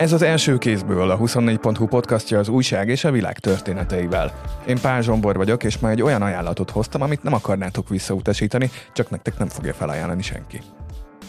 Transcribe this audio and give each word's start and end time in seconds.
Ez 0.00 0.12
az 0.12 0.22
első 0.22 0.58
kézből 0.58 1.10
a 1.10 1.18
24.hu 1.18 1.86
podcastja 1.86 2.38
az 2.38 2.48
újság 2.48 2.88
és 2.88 3.04
a 3.04 3.10
világ 3.10 3.38
történeteivel. 3.38 4.32
Én 4.66 4.80
Pál 4.80 5.02
Zsombor 5.02 5.36
vagyok, 5.36 5.64
és 5.64 5.78
ma 5.78 5.90
egy 5.90 6.02
olyan 6.02 6.22
ajánlatot 6.22 6.70
hoztam, 6.70 7.02
amit 7.02 7.22
nem 7.22 7.32
akarnátok 7.32 7.88
visszautasítani, 7.88 8.70
csak 8.92 9.10
nektek 9.10 9.38
nem 9.38 9.48
fogja 9.48 9.72
felajánlani 9.72 10.22
senki. 10.22 10.60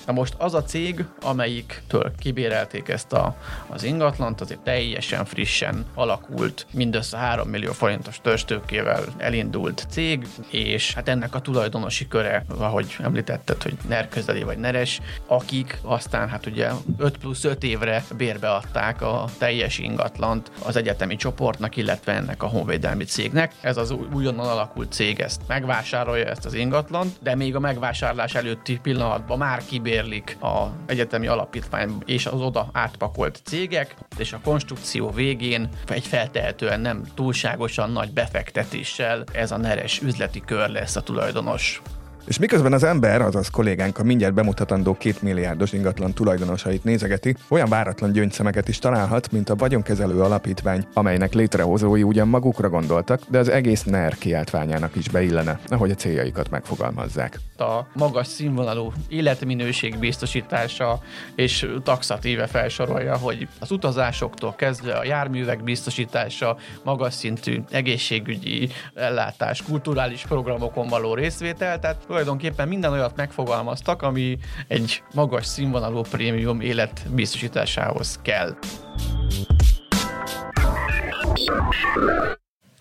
Na 0.05 0.13
most 0.13 0.33
az 0.37 0.53
a 0.53 0.63
cég, 0.63 1.05
amelyiktől 1.21 2.11
kibérelték 2.19 2.89
ezt 2.89 3.13
a, 3.13 3.35
az 3.67 3.83
ingatlant, 3.83 4.41
azért 4.41 4.59
teljesen 4.59 5.25
frissen 5.25 5.85
alakult, 5.93 6.65
mindössze 6.73 7.17
3 7.17 7.49
millió 7.49 7.71
forintos 7.71 8.19
törstőkével 8.21 9.03
elindult 9.17 9.85
cég, 9.89 10.27
és 10.49 10.93
hát 10.93 11.09
ennek 11.09 11.35
a 11.35 11.39
tulajdonosi 11.39 12.07
köre, 12.07 12.45
ahogy 12.57 12.95
említetted, 12.99 13.61
hogy 13.61 13.77
NER 13.87 14.09
közeli 14.09 14.43
vagy 14.43 14.57
neres, 14.57 14.99
akik 15.27 15.77
aztán 15.81 16.29
hát 16.29 16.45
ugye 16.45 16.69
5 16.97 17.17
plusz 17.17 17.43
5 17.43 17.63
évre 17.63 18.03
bérbeadták 18.17 19.01
a 19.01 19.25
teljes 19.37 19.77
ingatlant 19.77 20.51
az 20.65 20.75
egyetemi 20.75 21.15
csoportnak, 21.15 21.75
illetve 21.75 22.13
ennek 22.13 22.43
a 22.43 22.47
honvédelmi 22.47 23.03
cégnek. 23.03 23.53
Ez 23.61 23.77
az 23.77 23.95
újonnan 24.13 24.47
alakult 24.47 24.91
cég 24.91 25.19
ezt 25.19 25.41
megvásárolja 25.47 26.25
ezt 26.25 26.45
az 26.45 26.53
ingatlant, 26.53 27.17
de 27.21 27.35
még 27.35 27.55
a 27.55 27.59
megvásárlás 27.59 28.35
előtti 28.35 28.79
pillanatban 28.79 29.37
már 29.37 29.61
kibér 29.65 29.90
kibérlik 29.91 30.37
a 30.41 30.71
egyetemi 30.85 31.27
alapítvány 31.27 31.97
és 32.05 32.25
az 32.25 32.41
oda 32.41 32.69
átpakolt 32.73 33.41
cégek, 33.43 33.95
és 34.17 34.33
a 34.33 34.39
konstrukció 34.43 35.09
végén 35.09 35.69
egy 35.87 36.05
feltehetően 36.05 36.79
nem 36.79 37.03
túlságosan 37.15 37.91
nagy 37.91 38.11
befektetéssel 38.13 39.23
ez 39.33 39.51
a 39.51 39.57
neres 39.57 40.01
üzleti 40.01 40.41
kör 40.45 40.69
lesz 40.69 40.95
a 40.95 41.01
tulajdonos. 41.01 41.81
És 42.31 42.39
miközben 42.39 42.73
az 42.73 42.83
ember, 42.83 43.21
azaz 43.21 43.49
kollégánk 43.49 43.97
a 43.97 44.03
mindjárt 44.03 44.33
bemutatandó 44.33 44.93
két 44.93 45.21
milliárdos 45.21 45.73
ingatlan 45.73 46.13
tulajdonosait 46.13 46.83
nézegeti, 46.83 47.35
olyan 47.49 47.69
váratlan 47.69 48.11
gyöngyszemeket 48.11 48.67
is 48.67 48.79
találhat, 48.79 49.31
mint 49.31 49.49
a 49.49 49.55
vagyonkezelő 49.55 50.21
alapítvány, 50.21 50.85
amelynek 50.93 51.33
létrehozói 51.33 52.03
ugyan 52.03 52.27
magukra 52.27 52.69
gondoltak, 52.69 53.21
de 53.29 53.37
az 53.37 53.49
egész 53.49 53.83
NER 53.83 54.17
kiáltványának 54.17 54.95
is 54.95 55.09
beillene, 55.09 55.59
ahogy 55.67 55.91
a 55.91 55.95
céljaikat 55.95 56.49
megfogalmazzák. 56.49 57.39
A 57.57 57.81
magas 57.93 58.27
színvonalú 58.27 58.91
életminőség 59.07 59.99
biztosítása 59.99 60.99
és 61.35 61.67
taxatíve 61.83 62.47
felsorolja, 62.47 63.17
hogy 63.17 63.47
az 63.59 63.71
utazásoktól 63.71 64.55
kezdve 64.55 64.93
a 64.93 65.05
járművek 65.05 65.63
biztosítása, 65.63 66.57
magas 66.83 67.13
szintű 67.13 67.61
egészségügyi 67.71 68.69
ellátás, 68.95 69.61
kulturális 69.61 70.21
programokon 70.21 70.87
való 70.87 71.13
részvétel, 71.13 71.79
tehát 71.79 72.03
tulajdonképpen 72.23 72.67
minden 72.67 72.91
olyat 72.91 73.15
megfogalmaztak, 73.15 74.01
ami 74.01 74.37
egy 74.67 75.03
magas 75.13 75.45
színvonalú 75.45 76.01
prémium 76.01 76.61
élet 76.61 77.05
biztosításához 77.13 78.19
kell. 78.21 78.55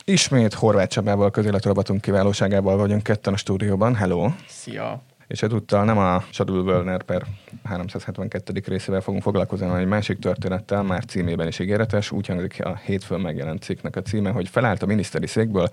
Ismét 0.04 0.54
Horváth 0.54 0.88
Csabával, 0.88 1.30
közéletrobatunk 1.30 2.00
kiválóságával 2.00 2.76
vagyunk 2.76 3.02
ketten 3.02 3.32
a 3.32 3.36
stúdióban. 3.36 3.94
Hello! 3.94 4.30
Szia! 4.48 5.02
és 5.30 5.42
ezúttal 5.42 5.84
nem 5.84 5.98
a 5.98 6.24
Sadul 6.30 6.62
Werner 6.62 7.02
per 7.02 7.22
372. 7.64 8.62
részével 8.66 9.00
fogunk 9.00 9.22
foglalkozni, 9.22 9.66
hanem 9.66 9.80
egy 9.80 9.86
másik 9.86 10.18
történettel, 10.18 10.82
már 10.82 11.04
címében 11.04 11.46
is 11.46 11.58
ígéretes. 11.58 12.10
Úgy 12.10 12.26
hangzik 12.26 12.64
a 12.64 12.76
hétfőn 12.76 13.20
megjelent 13.20 13.62
cikknek 13.62 13.96
a 13.96 14.02
címe, 14.02 14.30
hogy 14.30 14.48
felállt 14.48 14.82
a 14.82 14.86
miniszteri 14.86 15.26
székből, 15.26 15.68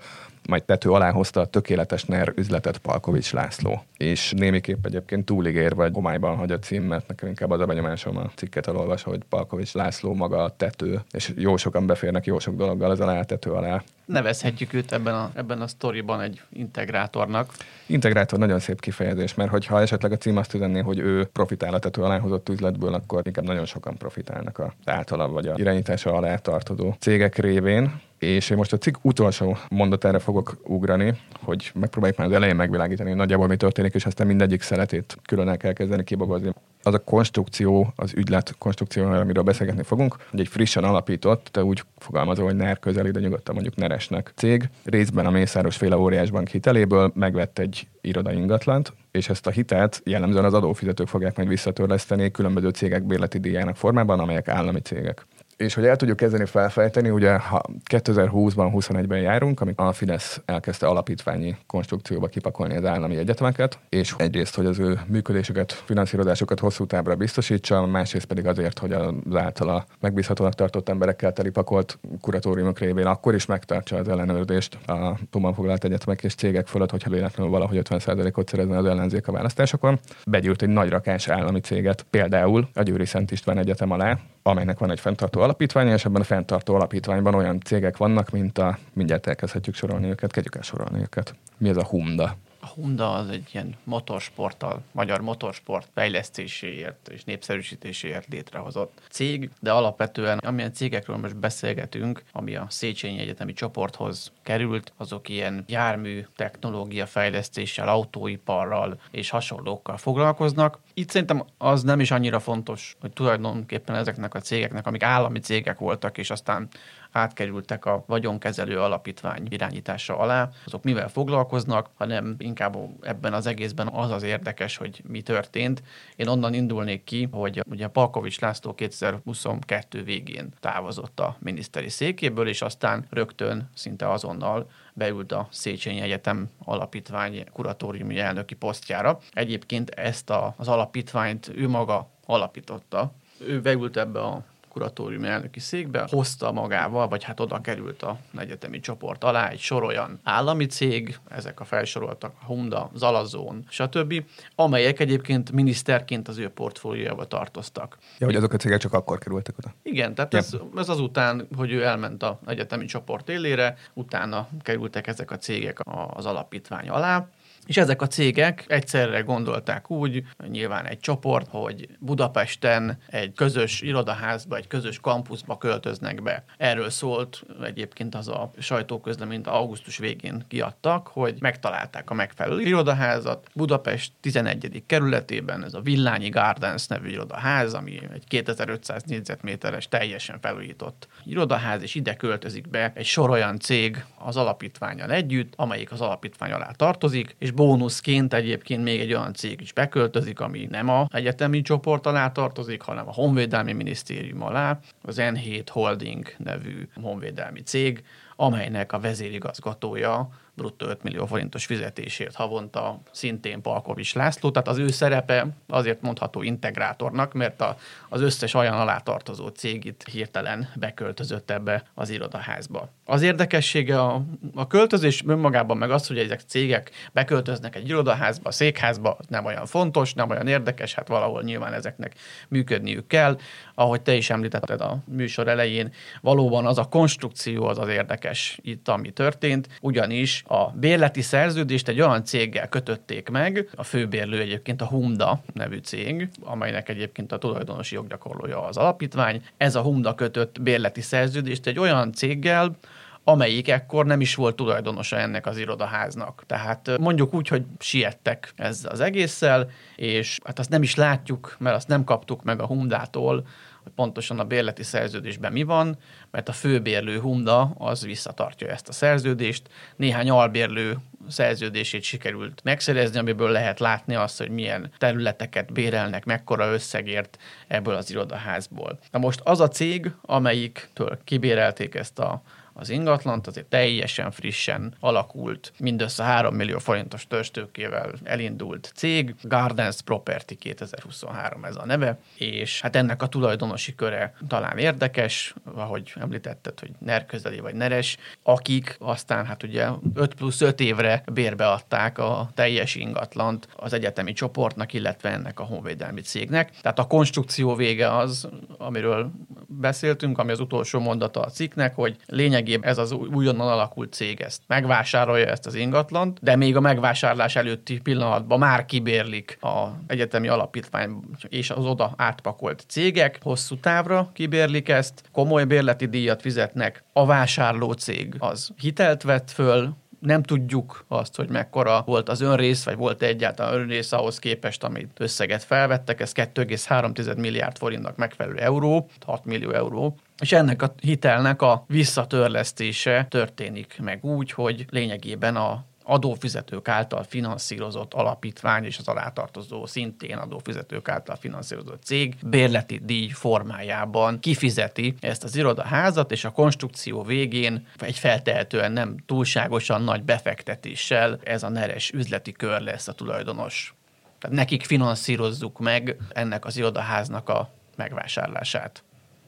majd 0.48 0.64
tető 0.64 0.90
alá 0.90 1.10
hozta 1.10 1.40
a 1.40 1.46
tökéletes 1.46 2.04
NER 2.04 2.32
üzletet 2.36 2.78
Palkovics 2.78 3.32
László. 3.32 3.82
És 3.96 4.32
némiképp 4.36 4.86
egyébként 4.86 5.24
túligér 5.24 5.74
vagy 5.74 5.90
homályban 5.94 6.36
hagy 6.36 6.50
a 6.50 6.58
cím, 6.58 6.82
mert 6.82 7.08
nekem 7.08 7.28
inkább 7.28 7.50
az 7.50 7.60
a 7.60 7.66
benyomásom 7.66 8.16
a 8.16 8.30
cikket 8.34 8.66
elolvas, 8.66 9.02
hogy 9.02 9.20
Palkovics 9.28 9.72
László 9.72 10.14
maga 10.14 10.44
a 10.44 10.56
tető, 10.56 11.00
és 11.10 11.32
jó 11.36 11.56
sokan 11.56 11.86
beférnek 11.86 12.26
jó 12.26 12.38
sok 12.38 12.56
dologgal 12.56 12.90
az 12.90 13.00
alá, 13.00 13.22
tető 13.22 13.50
alá. 13.50 13.82
Nevezhetjük 14.04 14.72
őt 14.72 14.92
ebben 14.92 15.14
a, 15.14 15.30
ebben 15.34 15.60
a 15.60 15.66
sztoriban 15.66 16.20
egy 16.20 16.42
integrátornak. 16.52 17.52
Integrátor 17.86 18.38
nagyon 18.38 18.58
szép 18.58 18.80
kifejezés, 18.80 19.34
mert 19.34 19.50
hogyha 19.50 19.80
esetleg 19.80 20.12
a 20.12 20.16
cím 20.16 20.36
azt 20.36 20.54
üzenné, 20.54 20.80
hogy 20.80 20.98
ő 20.98 21.24
profitál 21.24 21.74
a 21.74 21.78
tető 21.78 22.02
alá 22.02 22.18
hozott 22.18 22.48
üzletből, 22.48 22.94
akkor 22.94 23.22
inkább 23.24 23.44
nagyon 23.44 23.64
sokan 23.64 23.96
profitálnak 23.96 24.58
a 24.58 24.74
általa 24.84 25.28
vagy 25.28 25.46
a 25.46 25.54
irányítása 25.56 26.12
alá 26.12 26.36
tartozó 26.36 26.94
cégek 26.98 27.36
révén 27.36 28.00
és 28.18 28.50
én 28.50 28.56
most 28.56 28.72
a 28.72 28.78
cikk 28.78 28.94
utolsó 29.02 29.56
mondatára 29.70 30.18
fogok 30.18 30.56
ugrani, 30.64 31.14
hogy 31.40 31.70
megpróbáljuk 31.74 32.18
már 32.18 32.28
az 32.28 32.34
elején 32.34 32.56
megvilágítani, 32.56 33.08
hogy 33.08 33.18
nagyjából 33.18 33.46
mi 33.46 33.56
történik, 33.56 33.94
és 33.94 34.06
aztán 34.06 34.26
mindegyik 34.26 34.62
szeletét 34.62 35.18
külön 35.26 35.48
el 35.48 35.56
kell 35.56 35.72
kezdeni 35.72 36.04
kibogozni. 36.04 36.52
Az 36.82 36.94
a 36.94 36.98
konstrukció, 36.98 37.92
az 37.96 38.12
ügylet 38.14 38.54
konstrukció, 38.58 39.04
amiről 39.04 39.42
beszélgetni 39.42 39.82
fogunk, 39.82 40.16
hogy 40.30 40.40
egy 40.40 40.48
frissen 40.48 40.84
alapított, 40.84 41.48
de 41.52 41.64
úgy 41.64 41.82
fogalmazó, 41.96 42.44
hogy 42.44 42.56
NER 42.56 42.78
közeli, 42.78 43.10
de 43.10 43.20
nyugodtan 43.20 43.54
mondjuk 43.54 43.76
neresnek 43.76 44.32
cég, 44.34 44.68
részben 44.84 45.26
a 45.26 45.30
Mészáros 45.30 45.76
féle 45.76 45.96
óriásbank 45.96 46.48
hiteléből 46.48 47.12
megvett 47.14 47.58
egy 47.58 47.88
iroda 48.00 48.32
ingatlant, 48.32 48.92
és 49.10 49.28
ezt 49.28 49.46
a 49.46 49.50
hitelt 49.50 50.00
jellemzően 50.04 50.44
az 50.44 50.54
adófizetők 50.54 51.08
fogják 51.08 51.36
majd 51.36 51.48
visszatörleszteni 51.48 52.30
különböző 52.30 52.68
cégek 52.68 53.02
bérleti 53.02 53.38
díjának 53.38 53.76
formában, 53.76 54.20
amelyek 54.20 54.48
állami 54.48 54.80
cégek 54.80 55.26
és 55.58 55.74
hogy 55.74 55.86
el 55.86 55.96
tudjuk 55.96 56.16
kezdeni 56.16 56.44
felfejteni, 56.44 57.10
ugye 57.10 57.38
ha 57.38 57.62
2020-ban, 57.90 58.70
21-ben 58.74 59.20
járunk, 59.20 59.60
amikor 59.60 59.86
a 59.86 59.92
Fidesz 59.92 60.40
elkezdte 60.44 60.86
alapítványi 60.86 61.56
konstrukcióba 61.66 62.26
kipakolni 62.26 62.76
az 62.76 62.84
állami 62.84 63.16
egyetemeket, 63.16 63.78
és 63.88 64.14
egyrészt, 64.18 64.54
hogy 64.54 64.66
az 64.66 64.78
ő 64.78 65.00
működésüket, 65.06 65.72
finanszírozásokat 65.72 66.60
hosszú 66.60 66.86
távra 66.86 67.14
biztosítsa, 67.14 67.86
másrészt 67.86 68.24
pedig 68.24 68.46
azért, 68.46 68.78
hogy 68.78 68.92
az 68.92 69.14
általa 69.34 69.84
megbízhatónak 70.00 70.54
tartott 70.54 70.88
emberekkel 70.88 71.32
telipakolt 71.32 71.98
kuratóriumok 72.20 72.78
révén 72.78 73.06
akkor 73.06 73.34
is 73.34 73.46
megtartsa 73.46 73.96
az 73.96 74.08
ellenőrzést 74.08 74.88
a 74.88 75.18
Tuman 75.30 75.54
foglalt 75.54 75.84
egyetemek 75.84 76.22
és 76.22 76.34
cégek 76.34 76.66
fölött, 76.66 76.90
hogyha 76.90 77.10
véletlenül 77.10 77.52
valahogy 77.52 77.80
50%-ot 77.88 78.48
szerezne 78.48 78.76
az 78.76 78.84
ellenzék 78.84 79.28
a 79.28 79.32
választásokon. 79.32 79.98
Begyűlt 80.26 80.62
egy 80.62 80.68
nagy 80.68 80.88
rakás 80.88 81.28
állami 81.28 81.60
céget, 81.60 82.06
például 82.10 82.68
a 82.74 82.82
Győri 82.82 83.06
Szent 83.06 83.30
István 83.30 83.58
Egyetem 83.58 83.90
alá, 83.90 84.18
amelynek 84.48 84.78
van 84.78 84.90
egy 84.90 85.00
fenntartó 85.00 85.40
alapítványa, 85.40 85.94
és 85.94 86.04
ebben 86.04 86.20
a 86.20 86.24
fenntartó 86.24 86.74
alapítványban 86.74 87.34
olyan 87.34 87.60
cégek 87.60 87.96
vannak, 87.96 88.30
mint 88.30 88.58
a, 88.58 88.78
mindjárt 88.92 89.26
elkezdhetjük 89.26 89.74
sorolni 89.74 90.08
őket, 90.08 90.32
kezdjük 90.32 90.56
el 90.56 90.62
sorolni 90.62 91.00
őket. 91.00 91.34
Mi 91.58 91.68
ez 91.68 91.76
a 91.76 91.84
Humda? 91.84 92.36
A 92.60 92.66
Honda 92.66 93.12
az 93.12 93.28
egy 93.28 93.48
ilyen 93.52 93.74
motorsporttal, 93.84 94.82
magyar 94.92 95.20
motorsport 95.20 95.88
fejlesztéséért 95.94 97.08
és 97.08 97.24
népszerűsítéséért 97.24 98.26
létrehozott 98.28 99.00
cég, 99.10 99.50
de 99.60 99.72
alapvetően 99.72 100.38
amilyen 100.38 100.72
cégekről 100.72 101.16
most 101.16 101.36
beszélgetünk, 101.36 102.22
ami 102.32 102.56
a 102.56 102.66
Széchenyi 102.68 103.18
Egyetemi 103.18 103.52
csoporthoz 103.52 104.32
került, 104.42 104.92
azok 104.96 105.28
ilyen 105.28 105.64
jármű 105.66 106.26
technológia 106.36 107.06
fejlesztéssel, 107.06 107.88
autóiparral 107.88 109.00
és 109.10 109.30
hasonlókkal 109.30 109.96
foglalkoznak. 109.96 110.78
Itt 110.98 111.10
szerintem 111.10 111.44
az 111.58 111.82
nem 111.82 112.00
is 112.00 112.10
annyira 112.10 112.40
fontos, 112.40 112.96
hogy 113.00 113.12
tulajdonképpen 113.12 113.94
ezeknek 113.94 114.34
a 114.34 114.40
cégeknek, 114.40 114.86
amik 114.86 115.02
állami 115.02 115.38
cégek 115.38 115.78
voltak, 115.78 116.18
és 116.18 116.30
aztán 116.30 116.68
átkerültek 117.10 117.84
a 117.84 118.04
vagyonkezelő 118.06 118.80
alapítvány 118.80 119.46
irányítása 119.48 120.18
alá, 120.18 120.50
azok 120.66 120.82
mivel 120.82 121.08
foglalkoznak, 121.08 121.90
hanem 121.94 122.34
inkább 122.38 122.76
ebben 123.00 123.32
az 123.32 123.46
egészben 123.46 123.88
az 123.88 124.10
az 124.10 124.22
érdekes, 124.22 124.76
hogy 124.76 125.02
mi 125.08 125.20
történt. 125.20 125.82
Én 126.16 126.28
onnan 126.28 126.54
indulnék 126.54 127.04
ki, 127.04 127.28
hogy 127.30 127.60
ugye 127.70 127.86
Palkovics 127.86 128.40
László 128.40 128.74
2022 128.74 130.02
végén 130.02 130.48
távozott 130.60 131.20
a 131.20 131.36
miniszteri 131.38 131.88
székéből, 131.88 132.48
és 132.48 132.62
aztán 132.62 133.06
rögtön, 133.10 133.70
szinte 133.74 134.10
azonnal 134.10 134.70
beült 134.98 135.32
a 135.32 135.48
Széchenyi 135.50 136.00
Egyetem 136.00 136.50
alapítvány 136.64 137.44
kuratóriumi 137.52 138.18
elnöki 138.18 138.54
posztjára. 138.54 139.18
Egyébként 139.32 139.90
ezt 139.90 140.30
a, 140.30 140.54
az 140.56 140.68
alapítványt 140.68 141.50
ő 141.54 141.68
maga 141.68 142.08
alapította. 142.26 143.12
Ő 143.46 143.60
beült 143.60 143.96
ebbe 143.96 144.20
a 144.20 144.44
kuratórium 144.68 145.24
elnöki 145.24 145.60
székbe, 145.60 146.06
hozta 146.10 146.52
magával, 146.52 147.08
vagy 147.08 147.24
hát 147.24 147.40
oda 147.40 147.60
került 147.60 148.02
a 148.02 148.18
egyetemi 148.38 148.80
csoport 148.80 149.24
alá 149.24 149.48
egy 149.48 149.58
sor 149.58 149.84
olyan 149.84 150.20
állami 150.22 150.66
cég, 150.66 151.18
ezek 151.28 151.60
a 151.60 151.64
felsoroltak, 151.64 152.32
a 152.40 152.44
Honda, 152.44 152.90
Zalazón, 152.94 153.64
stb., 153.68 154.24
amelyek 154.54 155.00
egyébként 155.00 155.52
miniszterként 155.52 156.28
az 156.28 156.38
ő 156.38 156.48
portfóliójába 156.48 157.24
tartoztak. 157.24 157.98
Ja, 158.18 158.26
hogy 158.26 158.36
azok 158.36 158.52
a 158.52 158.56
cégek 158.56 158.78
csak 158.78 158.92
akkor 158.92 159.18
kerültek 159.18 159.58
oda. 159.58 159.74
Igen, 159.82 160.14
tehát 160.14 160.34
ez, 160.34 160.56
ez 160.76 160.88
azután, 160.88 161.48
hogy 161.56 161.72
ő 161.72 161.84
elment 161.84 162.22
a 162.22 162.38
egyetemi 162.46 162.84
csoport 162.84 163.28
élére, 163.28 163.76
utána 163.94 164.48
kerültek 164.62 165.06
ezek 165.06 165.30
a 165.30 165.38
cégek 165.38 165.78
az 166.14 166.26
alapítvány 166.26 166.88
alá, 166.88 167.28
És 167.68 167.76
ezek 167.76 168.02
a 168.02 168.06
cégek 168.06 168.64
egyszerre 168.68 169.20
gondolták 169.20 169.90
úgy, 169.90 170.22
nyilván 170.48 170.86
egy 170.86 171.00
csoport, 171.00 171.46
hogy 171.50 171.88
Budapesten 171.98 172.98
egy 173.06 173.32
közös 173.32 173.80
irodaházba, 173.80 174.56
egy 174.56 174.66
közös 174.66 175.00
kampuszba 175.00 175.58
költöznek 175.58 176.22
be. 176.22 176.44
Erről 176.56 176.90
szólt 176.90 177.44
egyébként 177.64 178.14
az 178.14 178.28
a 178.28 178.50
sajtóközleményt 178.58 179.46
augusztus 179.46 179.98
végén 179.98 180.44
kiadtak, 180.48 181.08
hogy 181.08 181.36
megtalálták 181.40 182.10
a 182.10 182.14
megfelelő 182.14 182.60
irodaházat. 182.60 183.48
Budapest 183.54 184.12
11. 184.20 184.82
kerületében 184.86 185.64
ez 185.64 185.74
a 185.74 185.80
Villányi 185.80 186.28
Gardens 186.28 186.86
nevű 186.86 187.08
irodaház, 187.08 187.74
ami 187.74 188.00
egy 188.12 188.24
2500 188.28 189.02
négyzetméteres 189.02 189.88
teljesen 189.88 190.40
felújított 190.40 191.08
irodaház, 191.24 191.82
és 191.82 191.94
ide 191.94 192.14
költözik 192.14 192.68
be 192.68 192.92
egy 192.94 193.06
sor 193.06 193.30
olyan 193.30 193.58
cég 193.58 194.04
az 194.18 194.36
alapítványal 194.36 195.10
együtt, 195.10 195.52
amelyik 195.56 195.92
az 195.92 196.00
alapítvány 196.00 196.52
alá 196.52 196.70
tartozik, 196.70 197.36
és 197.38 197.56
bónuszként 197.58 198.34
egyébként 198.34 198.82
még 198.82 199.00
egy 199.00 199.14
olyan 199.14 199.34
cég 199.34 199.60
is 199.60 199.72
beköltözik, 199.72 200.40
ami 200.40 200.66
nem 200.70 200.88
a 200.88 201.06
egyetemi 201.12 201.62
csoport 201.62 202.06
alá 202.06 202.32
tartozik, 202.32 202.82
hanem 202.82 203.08
a 203.08 203.12
Honvédelmi 203.12 203.72
Minisztérium 203.72 204.42
alá, 204.42 204.78
az 205.02 205.16
N7 205.18 205.66
Holding 205.70 206.34
nevű 206.36 206.88
honvédelmi 207.02 207.60
cég, 207.60 208.04
amelynek 208.36 208.92
a 208.92 209.00
vezérigazgatója 209.00 210.28
bruttó 210.58 210.86
5 210.86 211.02
millió 211.02 211.26
forintos 211.26 211.66
fizetésért 211.66 212.34
havonta 212.34 213.00
szintén 213.10 213.62
Palkovics 213.62 214.14
László, 214.14 214.50
tehát 214.50 214.68
az 214.68 214.78
ő 214.78 214.88
szerepe 214.88 215.46
azért 215.68 216.00
mondható 216.00 216.42
integrátornak, 216.42 217.32
mert 217.32 217.60
a, 217.60 217.76
az 218.08 218.20
összes 218.20 218.54
olyan 218.54 218.74
alá 218.74 218.98
tartozó 218.98 219.48
cég 219.48 219.84
itt 219.84 220.08
hirtelen 220.08 220.68
beköltözött 220.74 221.50
ebbe 221.50 221.84
az 221.94 222.10
irodaházba. 222.10 222.88
Az 223.04 223.22
érdekessége 223.22 224.00
a, 224.00 224.22
a 224.54 224.66
költözés 224.66 225.22
önmagában 225.26 225.76
meg 225.76 225.90
az, 225.90 226.06
hogy 226.06 226.18
ezek 226.18 226.40
cégek 226.40 226.90
beköltöznek 227.12 227.76
egy 227.76 227.88
irodaházba, 227.88 228.50
székházba, 228.50 229.18
nem 229.28 229.44
olyan 229.44 229.66
fontos, 229.66 230.14
nem 230.14 230.30
olyan 230.30 230.46
érdekes, 230.46 230.94
hát 230.94 231.08
valahol 231.08 231.42
nyilván 231.42 231.72
ezeknek 231.72 232.14
működniük 232.48 233.06
kell. 233.06 233.38
Ahogy 233.74 234.02
te 234.02 234.14
is 234.14 234.30
említetted 234.30 234.80
a 234.80 234.98
műsor 235.04 235.48
elején, 235.48 235.92
valóban 236.20 236.66
az 236.66 236.78
a 236.78 236.84
konstrukció 236.84 237.64
az 237.64 237.78
az 237.78 237.88
érdekes 237.88 238.58
itt, 238.62 238.88
ami 238.88 239.10
történt, 239.10 239.68
ugyanis 239.80 240.42
a 240.50 240.70
bérleti 240.74 241.22
szerződést 241.22 241.88
egy 241.88 242.00
olyan 242.00 242.24
céggel 242.24 242.68
kötötték 242.68 243.28
meg, 243.28 243.68
a 243.74 243.82
főbérlő 243.82 244.40
egyébként 244.40 244.82
a 244.82 244.86
Humda 244.86 245.40
nevű 245.52 245.76
cég, 245.76 246.28
amelynek 246.40 246.88
egyébként 246.88 247.32
a 247.32 247.38
tulajdonosi 247.38 247.94
joggyakorlója 247.94 248.64
az 248.64 248.76
alapítvány. 248.76 249.42
Ez 249.56 249.74
a 249.74 249.82
Humda 249.82 250.14
kötött 250.14 250.60
bérleti 250.62 251.00
szerződést 251.00 251.66
egy 251.66 251.78
olyan 251.78 252.12
céggel, 252.12 252.76
amelyik 253.24 253.68
ekkor 253.68 254.06
nem 254.06 254.20
is 254.20 254.34
volt 254.34 254.56
tulajdonosa 254.56 255.16
ennek 255.16 255.46
az 255.46 255.58
irodaháznak. 255.58 256.42
Tehát 256.46 256.98
mondjuk 256.98 257.34
úgy, 257.34 257.48
hogy 257.48 257.64
siettek 257.78 258.52
ezzel 258.56 258.92
az 258.92 259.00
egésszel, 259.00 259.70
és 259.96 260.38
hát 260.44 260.58
azt 260.58 260.70
nem 260.70 260.82
is 260.82 260.94
látjuk, 260.94 261.56
mert 261.58 261.76
azt 261.76 261.88
nem 261.88 262.04
kaptuk 262.04 262.42
meg 262.42 262.60
a 262.60 262.66
Humdától, 262.66 263.46
hogy 263.88 264.04
pontosan 264.04 264.38
a 264.38 264.44
bérleti 264.44 264.82
szerződésben 264.82 265.52
mi 265.52 265.62
van, 265.62 265.98
mert 266.30 266.48
a 266.48 266.52
főbérlő 266.52 267.20
Humda 267.20 267.74
az 267.78 268.04
visszatartja 268.04 268.68
ezt 268.68 268.88
a 268.88 268.92
szerződést. 268.92 269.68
Néhány 269.96 270.30
albérlő 270.30 270.96
szerződését 271.28 272.02
sikerült 272.02 272.60
megszerezni, 272.64 273.18
amiből 273.18 273.50
lehet 273.50 273.80
látni 273.80 274.14
azt, 274.14 274.38
hogy 274.38 274.50
milyen 274.50 274.90
területeket 274.98 275.72
bérelnek, 275.72 276.24
mekkora 276.24 276.72
összegért 276.72 277.38
ebből 277.66 277.94
az 277.94 278.10
irodaházból. 278.10 278.98
Na 279.10 279.18
most 279.18 279.40
az 279.44 279.60
a 279.60 279.68
cég, 279.68 280.10
amelyiktől 280.22 281.18
kibérelték 281.24 281.94
ezt 281.94 282.18
a 282.18 282.42
az 282.78 282.90
ingatlant, 282.90 283.46
azért 283.46 283.66
teljesen 283.66 284.30
frissen 284.30 284.94
alakult, 285.00 285.72
mindössze 285.78 286.22
3 286.22 286.54
millió 286.54 286.78
forintos 286.78 287.26
törstőkével 287.26 288.12
elindult 288.24 288.92
cég, 288.94 289.34
Gardens 289.42 290.02
Property 290.02 290.54
2023 290.54 291.64
ez 291.64 291.76
a 291.76 291.86
neve, 291.86 292.18
és 292.36 292.80
hát 292.80 292.96
ennek 292.96 293.22
a 293.22 293.26
tulajdonosi 293.26 293.94
köre 293.94 294.34
talán 294.48 294.78
érdekes, 294.78 295.54
ahogy 295.74 296.12
említetted, 296.20 296.80
hogy 296.80 296.90
NER 296.98 297.26
közeli 297.26 297.60
vagy 297.60 297.74
neres, 297.74 298.16
akik 298.42 298.96
aztán 298.98 299.46
hát 299.46 299.62
ugye 299.62 299.88
5 300.14 300.34
plusz 300.34 300.60
5 300.60 300.80
évre 300.80 301.22
bérbeadták 301.32 302.18
a 302.18 302.50
teljes 302.54 302.94
ingatlant 302.94 303.68
az 303.76 303.92
egyetemi 303.92 304.32
csoportnak, 304.32 304.92
illetve 304.92 305.30
ennek 305.30 305.60
a 305.60 305.64
honvédelmi 305.64 306.20
cégnek. 306.20 306.70
Tehát 306.80 306.98
a 306.98 307.06
konstrukció 307.06 307.74
vége 307.74 308.16
az, 308.16 308.48
amiről 308.78 309.30
beszéltünk, 309.66 310.38
ami 310.38 310.50
az 310.50 310.60
utolsó 310.60 311.00
mondata 311.00 311.40
a 311.40 311.50
cikknek, 311.50 311.94
hogy 311.94 312.16
lényeg 312.26 312.67
lényegében 312.68 312.90
ez 312.90 312.98
az 312.98 313.12
újonnan 313.12 313.68
alakult 313.68 314.12
cég 314.12 314.40
ezt 314.40 314.62
megvásárolja 314.66 315.46
ezt 315.46 315.66
az 315.66 315.74
ingatlant, 315.74 316.38
de 316.42 316.56
még 316.56 316.76
a 316.76 316.80
megvásárlás 316.80 317.56
előtti 317.56 318.00
pillanatban 318.00 318.58
már 318.58 318.84
kibérlik 318.84 319.58
a 319.60 319.88
egyetemi 320.06 320.48
alapítvány 320.48 321.20
és 321.48 321.70
az 321.70 321.84
oda 321.84 322.12
átpakolt 322.16 322.84
cégek, 322.88 323.38
hosszú 323.42 323.76
távra 323.76 324.30
kibérlik 324.32 324.88
ezt, 324.88 325.22
komoly 325.32 325.64
bérleti 325.64 326.06
díjat 326.06 326.40
fizetnek, 326.40 327.04
a 327.12 327.26
vásárló 327.26 327.92
cég 327.92 328.34
az 328.38 328.70
hitelt 328.76 329.22
vett 329.22 329.50
föl, 329.50 329.96
nem 330.18 330.42
tudjuk 330.42 331.04
azt, 331.08 331.36
hogy 331.36 331.48
mekkora 331.48 332.02
volt 332.06 332.28
az 332.28 332.40
önrész, 332.40 332.84
vagy 332.84 332.96
volt 332.96 333.22
egyáltalán 333.22 333.74
önrész 333.74 334.12
ahhoz 334.12 334.38
képest, 334.38 334.84
amit 334.84 335.10
összeget 335.18 335.64
felvettek. 335.64 336.20
Ez 336.20 336.32
2,3 336.32 337.36
milliárd 337.36 337.76
forintnak 337.78 338.16
megfelelő 338.16 338.56
euró, 338.56 339.08
6 339.26 339.44
millió 339.44 339.70
euró 339.70 340.16
és 340.40 340.52
ennek 340.52 340.82
a 340.82 340.94
hitelnek 341.00 341.62
a 341.62 341.84
visszatörlesztése 341.86 343.26
történik 343.30 343.98
meg 344.02 344.24
úgy, 344.24 344.50
hogy 344.50 344.86
lényegében 344.90 345.56
a 345.56 345.84
adófizetők 346.08 346.88
által 346.88 347.22
finanszírozott 347.22 348.14
alapítvány 348.14 348.84
és 348.84 348.98
az 348.98 349.08
alátartozó 349.08 349.86
szintén 349.86 350.36
adófizetők 350.36 351.08
által 351.08 351.36
finanszírozott 351.36 352.02
cég 352.02 352.34
bérleti 352.42 353.00
díj 353.04 353.28
formájában 353.28 354.40
kifizeti 354.40 355.14
ezt 355.20 355.44
az 355.44 355.56
irodaházat, 355.56 356.32
és 356.32 356.44
a 356.44 356.50
konstrukció 356.50 357.22
végén 357.22 357.86
egy 357.98 358.18
feltehetően 358.18 358.92
nem 358.92 359.16
túlságosan 359.26 360.02
nagy 360.02 360.22
befektetéssel 360.22 361.38
ez 361.44 361.62
a 361.62 361.68
neres 361.68 362.10
üzleti 362.10 362.52
kör 362.52 362.80
lesz 362.80 363.08
a 363.08 363.12
tulajdonos. 363.12 363.94
Tehát 364.38 364.56
nekik 364.56 364.84
finanszírozzuk 364.84 365.78
meg 365.78 366.16
ennek 366.28 366.64
az 366.64 366.76
irodaháznak 366.76 367.48
a 367.48 367.70
megvásárlását. 367.96 369.02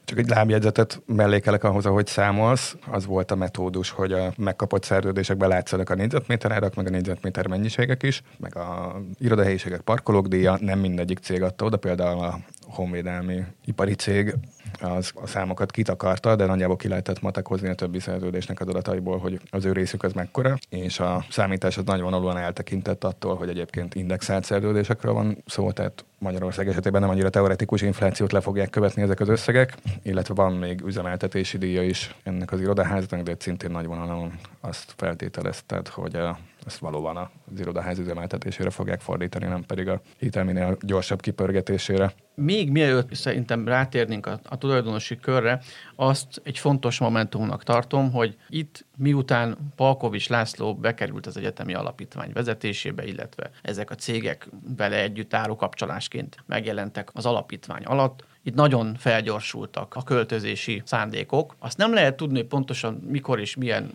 Csak 0.04 0.18
egy 0.18 0.28
lábjegyzetet 0.28 1.02
mellékelek 1.06 1.64
ahhoz, 1.64 1.86
ahogy 1.86 2.06
számolsz. 2.06 2.76
Az 2.90 3.06
volt 3.06 3.30
a 3.30 3.34
metódus, 3.34 3.90
hogy 3.90 4.12
a 4.12 4.32
megkapott 4.36 4.84
szerződésekben 4.84 5.48
látszanak 5.48 5.90
a 5.90 5.94
négyzetméter 5.94 6.52
árak, 6.52 6.74
meg 6.74 6.86
a 6.86 6.90
négyzetméter 6.90 7.46
mennyiségek 7.46 8.02
is, 8.02 8.22
meg 8.38 8.56
a 8.56 9.00
irodahelyiségek 9.18 9.80
parkolók 9.80 10.26
díja, 10.26 10.58
nem 10.60 10.78
mindegyik 10.78 11.18
cég 11.18 11.42
adta 11.42 11.64
oda, 11.64 11.76
például 11.76 12.24
a 12.24 12.38
honvédelmi 12.70 13.44
ipari 13.64 13.94
cég 13.94 14.34
az 14.80 15.12
a 15.14 15.26
számokat 15.26 15.70
kitakarta, 15.70 16.36
de 16.36 16.46
nagyjából 16.46 16.76
ki 16.76 16.88
lehetett 16.88 17.20
matekozni 17.20 17.68
a 17.68 17.74
többi 17.74 17.98
szerződésnek 17.98 18.60
az 18.60 18.68
adataiból, 18.68 19.18
hogy 19.18 19.40
az 19.50 19.64
ő 19.64 19.72
részük 19.72 20.02
az 20.02 20.12
mekkora, 20.12 20.56
és 20.68 21.00
a 21.00 21.24
számítás 21.30 21.78
az 21.78 21.84
nagyvonalúan 21.84 22.36
eltekintett 22.36 23.04
attól, 23.04 23.36
hogy 23.36 23.48
egyébként 23.48 23.94
indexált 23.94 24.44
szerződésekről 24.44 25.12
van 25.12 25.42
szó, 25.46 25.72
tehát 25.72 26.04
Magyarország 26.18 26.68
esetében 26.68 27.00
nem 27.00 27.10
annyira 27.10 27.30
teoretikus 27.30 27.82
inflációt 27.82 28.32
le 28.32 28.40
fogják 28.40 28.70
követni 28.70 29.02
ezek 29.02 29.20
az 29.20 29.28
összegek, 29.28 29.76
illetve 30.02 30.34
van 30.34 30.52
még 30.52 30.80
üzemeltetési 30.80 31.58
díja 31.58 31.82
is 31.82 32.14
ennek 32.22 32.52
az 32.52 32.60
irodaháznak, 32.60 33.20
de 33.22 33.34
szintén 33.38 33.70
nagy 33.70 33.86
vonalon 33.86 34.32
azt 34.60 34.94
feltételezted, 34.96 35.88
hogy 35.88 36.14
a 36.14 36.38
ezt 36.70 36.78
valóban 36.78 37.16
az 37.16 37.60
irodaház 37.60 37.98
üzemeltetésére 37.98 38.70
fogják 38.70 39.00
fordítani, 39.00 39.46
nem 39.46 39.64
pedig 39.64 39.88
a 39.88 40.00
hitelminél 40.18 40.76
gyorsabb 40.80 41.20
kipörgetésére. 41.20 42.12
Még 42.34 42.70
mielőtt 42.70 43.14
szerintem 43.14 43.68
rátérnénk 43.68 44.26
a, 44.26 44.40
a 44.48 44.58
tulajdonosi 44.58 45.16
körre, 45.16 45.60
azt 45.96 46.40
egy 46.44 46.58
fontos 46.58 46.98
momentumnak 46.98 47.62
tartom, 47.62 48.12
hogy 48.12 48.36
itt 48.48 48.86
miután 48.96 49.72
Palkovics 49.76 50.28
László 50.28 50.74
bekerült 50.74 51.26
az 51.26 51.36
egyetemi 51.36 51.74
alapítvány 51.74 52.30
vezetésébe, 52.32 53.06
illetve 53.06 53.50
ezek 53.62 53.90
a 53.90 53.94
cégek 53.94 54.48
vele 54.76 55.02
együtt 55.02 55.34
árukapcsolásként 55.34 56.36
megjelentek 56.46 57.10
az 57.12 57.26
alapítvány 57.26 57.82
alatt, 57.84 58.24
itt 58.42 58.54
nagyon 58.54 58.94
felgyorsultak 58.98 59.94
a 59.94 60.02
költözési 60.02 60.82
szándékok. 60.84 61.56
Azt 61.58 61.78
nem 61.78 61.94
lehet 61.94 62.16
tudni, 62.16 62.38
hogy 62.38 62.46
pontosan 62.46 62.94
mikor 62.94 63.40
és 63.40 63.56
milyen 63.56 63.90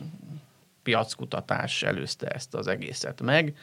piackutatás 0.86 1.84
előzte 1.84 2.28
ezt 2.28 2.54
az 2.54 2.68
egészet 2.68 3.22
meg, 3.22 3.58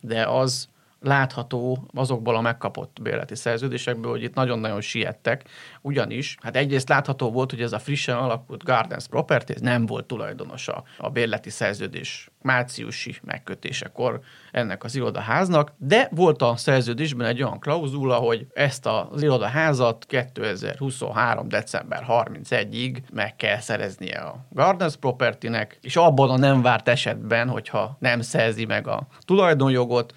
de 0.00 0.28
az 0.28 0.68
látható 1.00 1.88
azokból 1.94 2.36
a 2.36 2.40
megkapott 2.40 2.98
bérleti 3.02 3.34
szerződésekből, 3.34 4.10
hogy 4.10 4.22
itt 4.22 4.34
nagyon-nagyon 4.34 4.80
siettek, 4.80 5.44
ugyanis 5.80 6.36
hát 6.42 6.56
egyrészt 6.56 6.88
látható 6.88 7.30
volt, 7.30 7.50
hogy 7.50 7.62
ez 7.62 7.72
a 7.72 7.78
frissen 7.78 8.16
alakult 8.16 8.64
Gardens 8.64 9.06
Property 9.06 9.52
nem 9.60 9.86
volt 9.86 10.06
tulajdonosa 10.06 10.82
a 10.98 11.10
bérleti 11.10 11.50
szerződés 11.50 12.30
márciusi 12.42 13.16
megkötésekor 13.22 14.20
ennek 14.52 14.84
az 14.84 14.94
irodaháznak, 14.94 15.72
de 15.76 16.08
volt 16.10 16.42
a 16.42 16.56
szerződésben 16.56 17.26
egy 17.26 17.42
olyan 17.42 17.58
klauzula, 17.58 18.14
hogy 18.14 18.46
ezt 18.54 18.86
az 18.86 19.22
irodaházat 19.22 20.04
2023. 20.06 21.48
december 21.48 22.04
31-ig 22.08 22.96
meg 23.12 23.36
kell 23.36 23.58
szereznie 23.58 24.18
a 24.18 24.46
Gardens 24.50 24.96
Property-nek, 24.96 25.78
és 25.82 25.96
abban 25.96 26.30
a 26.30 26.36
nem 26.36 26.62
várt 26.62 26.88
esetben, 26.88 27.48
hogyha 27.48 27.96
nem 27.98 28.20
szerzi 28.20 28.64
meg 28.64 28.86
a 28.86 29.06
tulajdonjogot, 29.24 30.14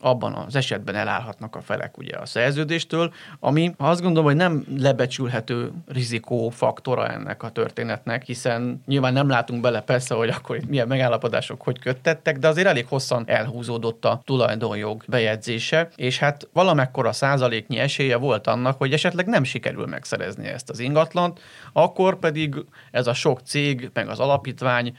abban 0.00 0.32
az 0.32 0.56
esetben 0.56 0.94
elállhatnak 0.94 1.56
a 1.56 1.60
felek 1.60 1.98
ugye 1.98 2.16
a 2.16 2.26
szerződéstől, 2.26 3.12
ami 3.40 3.74
azt 3.76 4.00
gondolom, 4.00 4.24
hogy 4.24 4.36
nem 4.36 4.64
lebecsülhető 4.78 5.72
rizikó 5.86 6.48
faktora 6.48 7.08
ennek 7.08 7.42
a 7.42 7.48
történetnek, 7.48 8.22
hiszen 8.22 8.82
nyilván 8.86 9.12
nem 9.12 9.28
látunk 9.28 9.60
bele 9.60 9.80
persze, 9.80 10.14
hogy 10.14 10.28
akkor 10.28 10.56
itt 10.56 10.68
milyen 10.68 10.88
megállapodások 10.88 11.62
hogy 11.62 11.78
köttettek, 11.78 12.38
de 12.38 12.48
azért 12.48 12.66
elég 12.66 12.86
hosszan 12.86 13.24
elhúzódott 13.26 14.04
a 14.04 14.22
tulajdonjog 14.24 15.04
bejegyzése, 15.06 15.88
és 15.96 16.18
hát 16.18 16.48
valamekkora 16.52 17.12
százaléknyi 17.12 17.78
esélye 17.78 18.16
volt 18.16 18.46
annak, 18.46 18.78
hogy 18.78 18.92
esetleg 18.92 19.26
nem 19.26 19.44
sikerül 19.44 19.86
megszerezni 19.86 20.48
ezt 20.48 20.70
az 20.70 20.78
ingatlant, 20.78 21.40
akkor 21.72 22.18
pedig 22.18 22.54
ez 22.90 23.06
a 23.06 23.14
sok 23.14 23.40
cég, 23.40 23.90
meg 23.92 24.08
az 24.08 24.18
alapítvány 24.18 24.96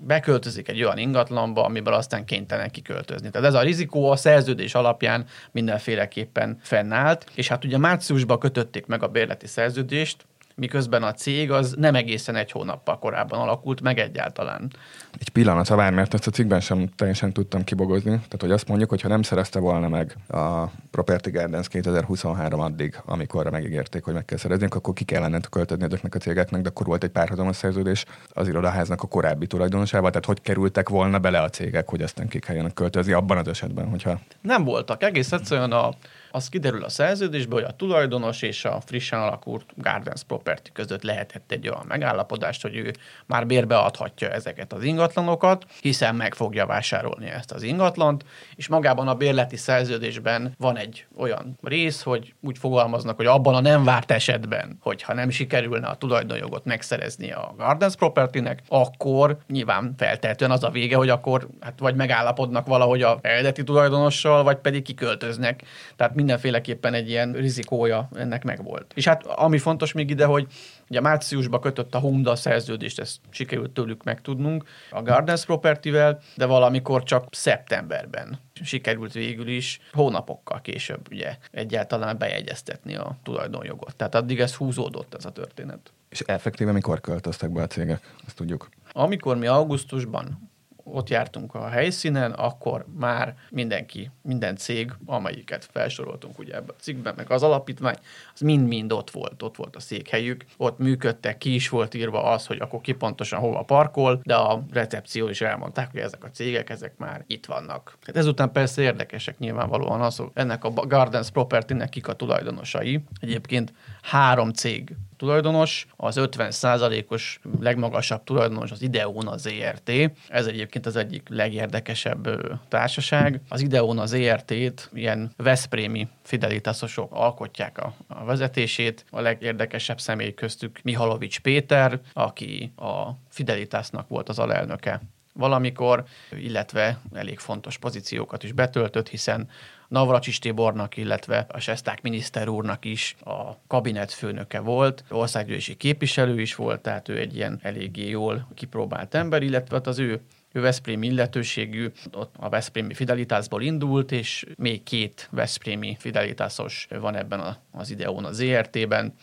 beköltözik 0.00 0.68
egy 0.68 0.82
olyan 0.82 0.98
ingatlanba, 0.98 1.64
amiből 1.64 1.94
aztán 1.94 2.24
kénytelen 2.24 2.70
kiköltözni. 2.70 3.30
Tehát 3.30 3.48
ez 3.48 3.54
a 3.54 3.62
rizikó 3.62 4.10
a 4.10 4.16
szerződés 4.16 4.74
alapján 4.74 5.26
mindenféleképpen 5.50 6.58
fennállt, 6.60 7.26
és 7.34 7.48
hát 7.48 7.64
ugye 7.64 7.78
márciusban 7.78 8.38
kötötték 8.38 8.86
meg 8.86 9.02
a 9.02 9.08
bérleti 9.08 9.46
szerződést, 9.46 10.26
miközben 10.54 11.02
a 11.02 11.12
cég 11.12 11.50
az 11.50 11.74
nem 11.78 11.94
egészen 11.94 12.36
egy 12.36 12.50
hónappal 12.50 12.98
korábban 12.98 13.40
alakult 13.40 13.80
meg 13.80 13.98
egyáltalán. 13.98 14.72
Egy 15.18 15.28
pillanat, 15.28 15.68
ha 15.68 15.76
vár, 15.76 15.92
mert 15.92 16.14
ezt 16.14 16.26
a 16.26 16.30
cikkben 16.30 16.60
sem 16.60 16.88
teljesen 16.96 17.32
tudtam 17.32 17.64
kibogozni. 17.64 18.10
Tehát, 18.10 18.40
hogy 18.40 18.50
azt 18.50 18.68
mondjuk, 18.68 18.90
hogy 18.90 19.00
ha 19.00 19.08
nem 19.08 19.22
szerezte 19.22 19.58
volna 19.58 19.88
meg 19.88 20.16
a 20.28 20.64
Property 20.90 21.30
Gardens 21.30 21.68
2023 21.68 22.60
addig, 22.60 23.00
amikor 23.04 23.50
megígérték, 23.50 24.04
hogy 24.04 24.14
meg 24.14 24.24
kell 24.24 24.38
szerezni, 24.38 24.66
akkor 24.70 24.94
ki 24.94 25.04
kellene 25.04 25.40
költözni 25.50 25.84
ezeknek 25.84 26.14
a 26.14 26.18
cégeknek, 26.18 26.62
de 26.62 26.68
akkor 26.68 26.86
volt 26.86 27.04
egy 27.04 27.10
párhuzamos 27.10 27.56
szerződés 27.56 28.04
az 28.28 28.48
irodaháznak 28.48 29.02
a 29.02 29.06
korábbi 29.06 29.46
tulajdonosával, 29.46 30.10
tehát 30.10 30.26
hogy 30.26 30.40
kerültek 30.40 30.88
volna 30.88 31.18
bele 31.18 31.40
a 31.40 31.48
cégek, 31.48 31.88
hogy 31.88 32.02
aztán 32.02 32.28
ki 32.28 32.38
kelljen 32.38 32.74
költözni 32.74 33.12
abban 33.12 33.38
az 33.38 33.48
esetben, 33.48 33.88
hogyha... 33.88 34.20
Nem 34.40 34.64
voltak. 34.64 35.02
Egész 35.02 35.32
egyszerűen 35.32 35.72
a 35.72 35.90
az 36.32 36.48
kiderül 36.48 36.84
a 36.84 36.88
szerződésből, 36.88 37.60
hogy 37.60 37.70
a 37.70 37.76
tulajdonos 37.76 38.42
és 38.42 38.64
a 38.64 38.80
frissen 38.80 39.20
alakult 39.20 39.64
Gardens 39.76 40.22
Property 40.22 40.70
között 40.72 41.02
lehetett 41.02 41.52
egy 41.52 41.68
olyan 41.68 41.84
megállapodást, 41.88 42.62
hogy 42.62 42.76
ő 42.76 42.92
már 43.26 43.46
bérbe 43.46 43.78
adhatja 43.78 44.28
ezeket 44.28 44.72
az 44.72 44.82
ingatlanokat, 44.82 45.64
hiszen 45.80 46.14
meg 46.14 46.34
fogja 46.34 46.66
vásárolni 46.66 47.26
ezt 47.30 47.52
az 47.52 47.62
ingatlant, 47.62 48.24
és 48.54 48.68
magában 48.68 49.08
a 49.08 49.14
bérleti 49.14 49.56
szerződésben 49.56 50.54
van 50.58 50.76
egy 50.76 51.06
olyan 51.16 51.58
rész, 51.62 52.02
hogy 52.02 52.34
úgy 52.40 52.58
fogalmaznak, 52.58 53.16
hogy 53.16 53.26
abban 53.26 53.54
a 53.54 53.60
nem 53.60 53.84
várt 53.84 54.10
esetben, 54.10 54.78
hogyha 54.80 55.14
nem 55.14 55.30
sikerülne 55.30 55.86
a 55.86 55.96
tulajdonjogot 55.96 56.64
megszerezni 56.64 57.32
a 57.32 57.54
Gardens 57.56 57.96
Property-nek, 57.96 58.62
akkor 58.68 59.38
nyilván 59.48 59.94
feltehetően 59.96 60.50
az 60.50 60.64
a 60.64 60.70
vége, 60.70 60.96
hogy 60.96 61.08
akkor 61.08 61.48
hát 61.60 61.78
vagy 61.78 61.94
megállapodnak 61.94 62.66
valahogy 62.66 63.02
a 63.02 63.18
eredeti 63.22 63.64
tulajdonossal, 63.64 64.42
vagy 64.42 64.56
pedig 64.56 64.82
kiköltöznek. 64.82 65.62
Tehát 65.96 66.14
mindenféleképpen 66.22 66.94
egy 66.94 67.08
ilyen 67.08 67.32
rizikója 67.32 68.08
ennek 68.14 68.44
megvolt. 68.44 68.92
És 68.94 69.06
hát 69.06 69.26
ami 69.26 69.58
fontos 69.58 69.92
még 69.92 70.10
ide, 70.10 70.24
hogy 70.24 70.46
ugye 70.88 71.00
márciusban 71.00 71.60
kötött 71.60 71.94
a 71.94 71.98
Honda 71.98 72.36
szerződést, 72.36 72.98
ezt 72.98 73.18
sikerült 73.30 73.70
tőlük 73.70 74.04
megtudnunk 74.04 74.64
a 74.90 75.02
Gardens 75.02 75.44
Property-vel, 75.44 76.20
de 76.36 76.46
valamikor 76.46 77.02
csak 77.02 77.26
szeptemberben 77.30 78.38
sikerült 78.64 79.12
végül 79.12 79.48
is 79.48 79.80
hónapokkal 79.92 80.60
később 80.60 81.08
ugye 81.10 81.36
egyáltalán 81.50 82.18
bejegyeztetni 82.18 82.94
a 82.94 83.16
tulajdonjogot. 83.22 83.96
Tehát 83.96 84.14
addig 84.14 84.40
ez 84.40 84.54
húzódott 84.54 85.14
ez 85.14 85.24
a 85.24 85.30
történet. 85.32 85.92
És 86.08 86.20
effektíve 86.20 86.72
mikor 86.72 87.00
költöztek 87.00 87.50
be 87.50 87.62
a 87.62 87.66
cégek? 87.66 88.14
Ezt 88.26 88.36
tudjuk. 88.36 88.68
Amikor 88.92 89.36
mi 89.36 89.46
augusztusban 89.46 90.51
ott 90.84 91.08
jártunk 91.08 91.54
a 91.54 91.68
helyszínen, 91.68 92.30
akkor 92.30 92.84
már 92.98 93.34
mindenki, 93.50 94.10
minden 94.22 94.56
cég, 94.56 94.92
amelyiket 95.06 95.68
felsoroltunk 95.72 96.38
ugye 96.38 96.54
ebben 96.54 96.74
a 96.78 96.82
cikkben, 96.82 97.14
meg 97.16 97.30
az 97.30 97.42
alapítvány, 97.42 97.96
az 98.34 98.40
mind-mind 98.40 98.92
ott 98.92 99.10
volt, 99.10 99.42
ott 99.42 99.56
volt 99.56 99.76
a 99.76 99.80
székhelyük, 99.80 100.44
ott 100.56 100.78
működtek, 100.78 101.38
ki 101.38 101.54
is 101.54 101.68
volt 101.68 101.94
írva 101.94 102.22
az, 102.22 102.46
hogy 102.46 102.60
akkor 102.60 102.80
ki 102.80 102.92
pontosan 102.92 103.40
hova 103.40 103.62
parkol, 103.62 104.20
de 104.22 104.34
a 104.34 104.64
recepció 104.72 105.28
is 105.28 105.40
elmondták, 105.40 105.90
hogy 105.90 106.00
ezek 106.00 106.24
a 106.24 106.30
cégek, 106.30 106.70
ezek 106.70 106.96
már 106.96 107.24
itt 107.26 107.46
vannak. 107.46 107.98
Hát 108.06 108.16
ezután 108.16 108.52
persze 108.52 108.82
érdekesek 108.82 109.38
nyilvánvalóan 109.38 110.00
az, 110.00 110.16
hogy 110.16 110.30
ennek 110.34 110.64
a 110.64 110.70
Gardens 110.70 111.30
Property-nek 111.30 111.88
kik 111.88 112.08
a 112.08 112.12
tulajdonosai. 112.12 113.04
Egyébként 113.20 113.72
három 114.02 114.52
cég 114.52 114.96
tulajdonos, 115.22 115.86
az 115.96 116.16
50%-os 116.20 117.40
legmagasabb 117.60 118.24
tulajdonos 118.24 118.70
az 118.70 118.82
Ideon 118.82 119.28
az 119.28 119.46
ERT. 119.46 119.90
Ez 120.28 120.46
egyébként 120.46 120.86
az 120.86 120.96
egyik 120.96 121.28
legérdekesebb 121.28 122.28
társaság. 122.68 123.40
Az 123.48 123.60
Ideon 123.60 123.98
az 123.98 124.12
ERT-t 124.12 124.90
ilyen 124.92 125.32
Veszprémi 125.36 126.08
fidelitasosok 126.22 127.12
alkotják 127.14 127.78
a, 127.78 127.94
a 128.08 128.24
vezetését. 128.24 129.04
A 129.10 129.20
legérdekesebb 129.20 130.00
személy 130.00 130.34
köztük 130.34 130.80
Mihalovics 130.82 131.40
Péter, 131.40 132.00
aki 132.12 132.72
a 132.76 133.10
Fidelitasnak 133.28 134.08
volt 134.08 134.28
az 134.28 134.38
alelnöke 134.38 135.00
valamikor, 135.32 136.04
illetve 136.30 136.98
elég 137.12 137.38
fontos 137.38 137.78
pozíciókat 137.78 138.42
is 138.42 138.52
betöltött, 138.52 139.08
hiszen 139.08 139.48
Navracsis 139.88 140.38
Tibornak, 140.38 140.96
illetve 140.96 141.46
a 141.48 141.60
Sesták 141.60 142.02
miniszter 142.02 142.48
úrnak 142.48 142.84
is 142.84 143.16
a 143.24 143.66
kabinet 143.66 144.12
főnöke 144.12 144.60
volt, 144.60 145.04
országgyűlési 145.10 145.74
képviselő 145.74 146.40
is 146.40 146.54
volt, 146.54 146.80
tehát 146.80 147.08
ő 147.08 147.18
egy 147.18 147.36
ilyen 147.36 147.58
eléggé 147.62 148.08
jól 148.08 148.48
kipróbált 148.54 149.14
ember, 149.14 149.42
illetve 149.42 149.80
az 149.84 149.98
ő 149.98 150.20
ő 150.52 150.60
Veszprém 150.60 151.02
illetőségű, 151.02 151.92
ott 152.12 152.34
a 152.38 152.48
Veszprémi 152.48 152.94
Fidelitásból 152.94 153.62
indult, 153.62 154.12
és 154.12 154.46
még 154.56 154.82
két 154.82 155.28
Veszprémi 155.30 155.96
Fidelitásos 155.98 156.88
van 157.00 157.16
ebben 157.16 157.56
az 157.70 157.90
ideón 157.90 158.24
az 158.24 158.40
ERT-ben, 158.40 159.14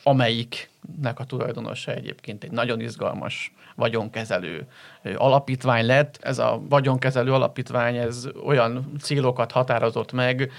amelyiknek 0.90 1.20
a 1.20 1.24
tulajdonosa 1.24 1.92
egyébként 1.92 2.44
egy 2.44 2.52
nagyon 2.52 2.80
izgalmas 2.80 3.54
vagyonkezelő 3.76 4.68
alapítvány 5.16 5.86
lett. 5.86 6.18
Ez 6.22 6.40
a 6.40 6.62
vagyonkezelő 6.70 7.34
alapítvány, 7.34 7.96
ez 7.96 8.28
olyan 8.46 8.92
célokat 9.02 9.52
határozott 9.52 10.12
meg, 10.12 10.52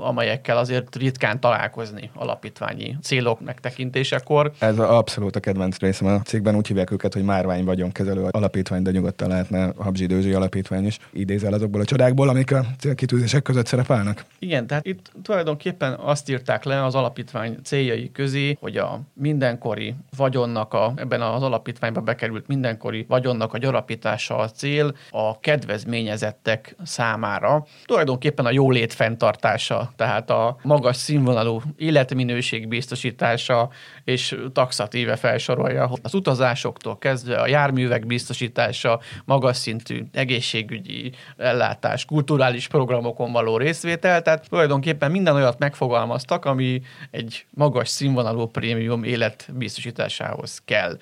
amelyekkel 0.00 0.56
azért 0.56 0.96
ritkán 0.96 1.40
találkozni 1.40 2.10
alapítványi 2.14 2.96
célok 3.02 3.40
megtekintésekor. 3.40 4.52
Ez 4.58 4.78
a 4.78 4.96
abszolút 4.96 5.36
a 5.36 5.40
kedvenc 5.40 5.78
részem 5.78 6.08
a 6.08 6.20
cikkben, 6.20 6.56
úgy 6.56 6.66
hívják 6.66 6.90
őket, 6.90 7.12
hogy 7.12 7.24
márvány 7.24 7.64
vagyonkezelő 7.64 8.26
alapítvány, 8.30 8.82
de 8.82 8.90
nyugodtan 8.90 9.28
lehetne 9.28 9.72
Habzsi 9.76 10.06
Dőzsi 10.06 10.32
alapítvány 10.32 10.86
is. 10.86 10.98
Idézel 11.12 11.52
azokból 11.52 11.80
a 11.80 11.84
csodákból, 11.84 12.28
amik 12.28 12.52
a 12.52 12.64
célkitűzések 12.78 13.42
között 13.42 13.66
szerepelnek? 13.66 14.24
Igen, 14.38 14.66
tehát 14.66 14.86
itt 14.86 15.12
tulajdonképpen 15.22 15.92
azt 15.92 16.30
írták 16.30 16.64
le 16.64 16.84
az 16.84 16.94
alapítvány 16.94 17.56
céljai 17.62 18.10
közé, 18.12 18.56
hogy 18.60 18.76
a 18.76 19.00
mindenkori 19.12 19.94
vagyonnak, 20.16 20.74
a, 20.74 20.92
ebben 20.96 21.20
az 21.20 21.42
alapítványba 21.42 22.00
bekerült 22.00 22.46
mindenkori 22.46 23.04
vagyonnak 23.08 23.54
a 23.54 23.58
gyarapítása 23.58 24.36
a 24.36 24.50
cél 24.50 24.94
a 25.10 25.40
kedvezményezettek 25.40 26.76
számára. 26.82 27.64
Tulajdonképpen 27.84 28.46
a 28.46 28.50
jólét 28.50 28.92
fenntartása 28.92 29.75
biztosítása, 29.76 29.92
tehát 29.96 30.30
a 30.30 30.56
magas 30.62 30.96
színvonalú 30.96 31.60
életminőség 31.76 32.68
biztosítása, 32.68 33.70
és 34.04 34.36
taxatíve 34.52 35.16
felsorolja 35.16 35.90
az 36.02 36.14
utazásoktól 36.14 36.98
kezdve 36.98 37.40
a 37.40 37.46
járművek 37.46 38.06
biztosítása, 38.06 39.00
magas 39.24 39.56
szintű 39.56 40.04
egészségügyi 40.12 41.12
ellátás, 41.36 42.04
kulturális 42.04 42.68
programokon 42.68 43.32
való 43.32 43.56
részvétel, 43.56 44.22
tehát 44.22 44.48
tulajdonképpen 44.48 45.10
minden 45.10 45.34
olyat 45.34 45.58
megfogalmaztak, 45.58 46.44
ami 46.44 46.82
egy 47.10 47.46
magas 47.50 47.88
színvonalú 47.88 48.46
prémium 48.46 49.04
élet 49.04 49.48
biztosításához 49.54 50.62
kell. 50.64 50.98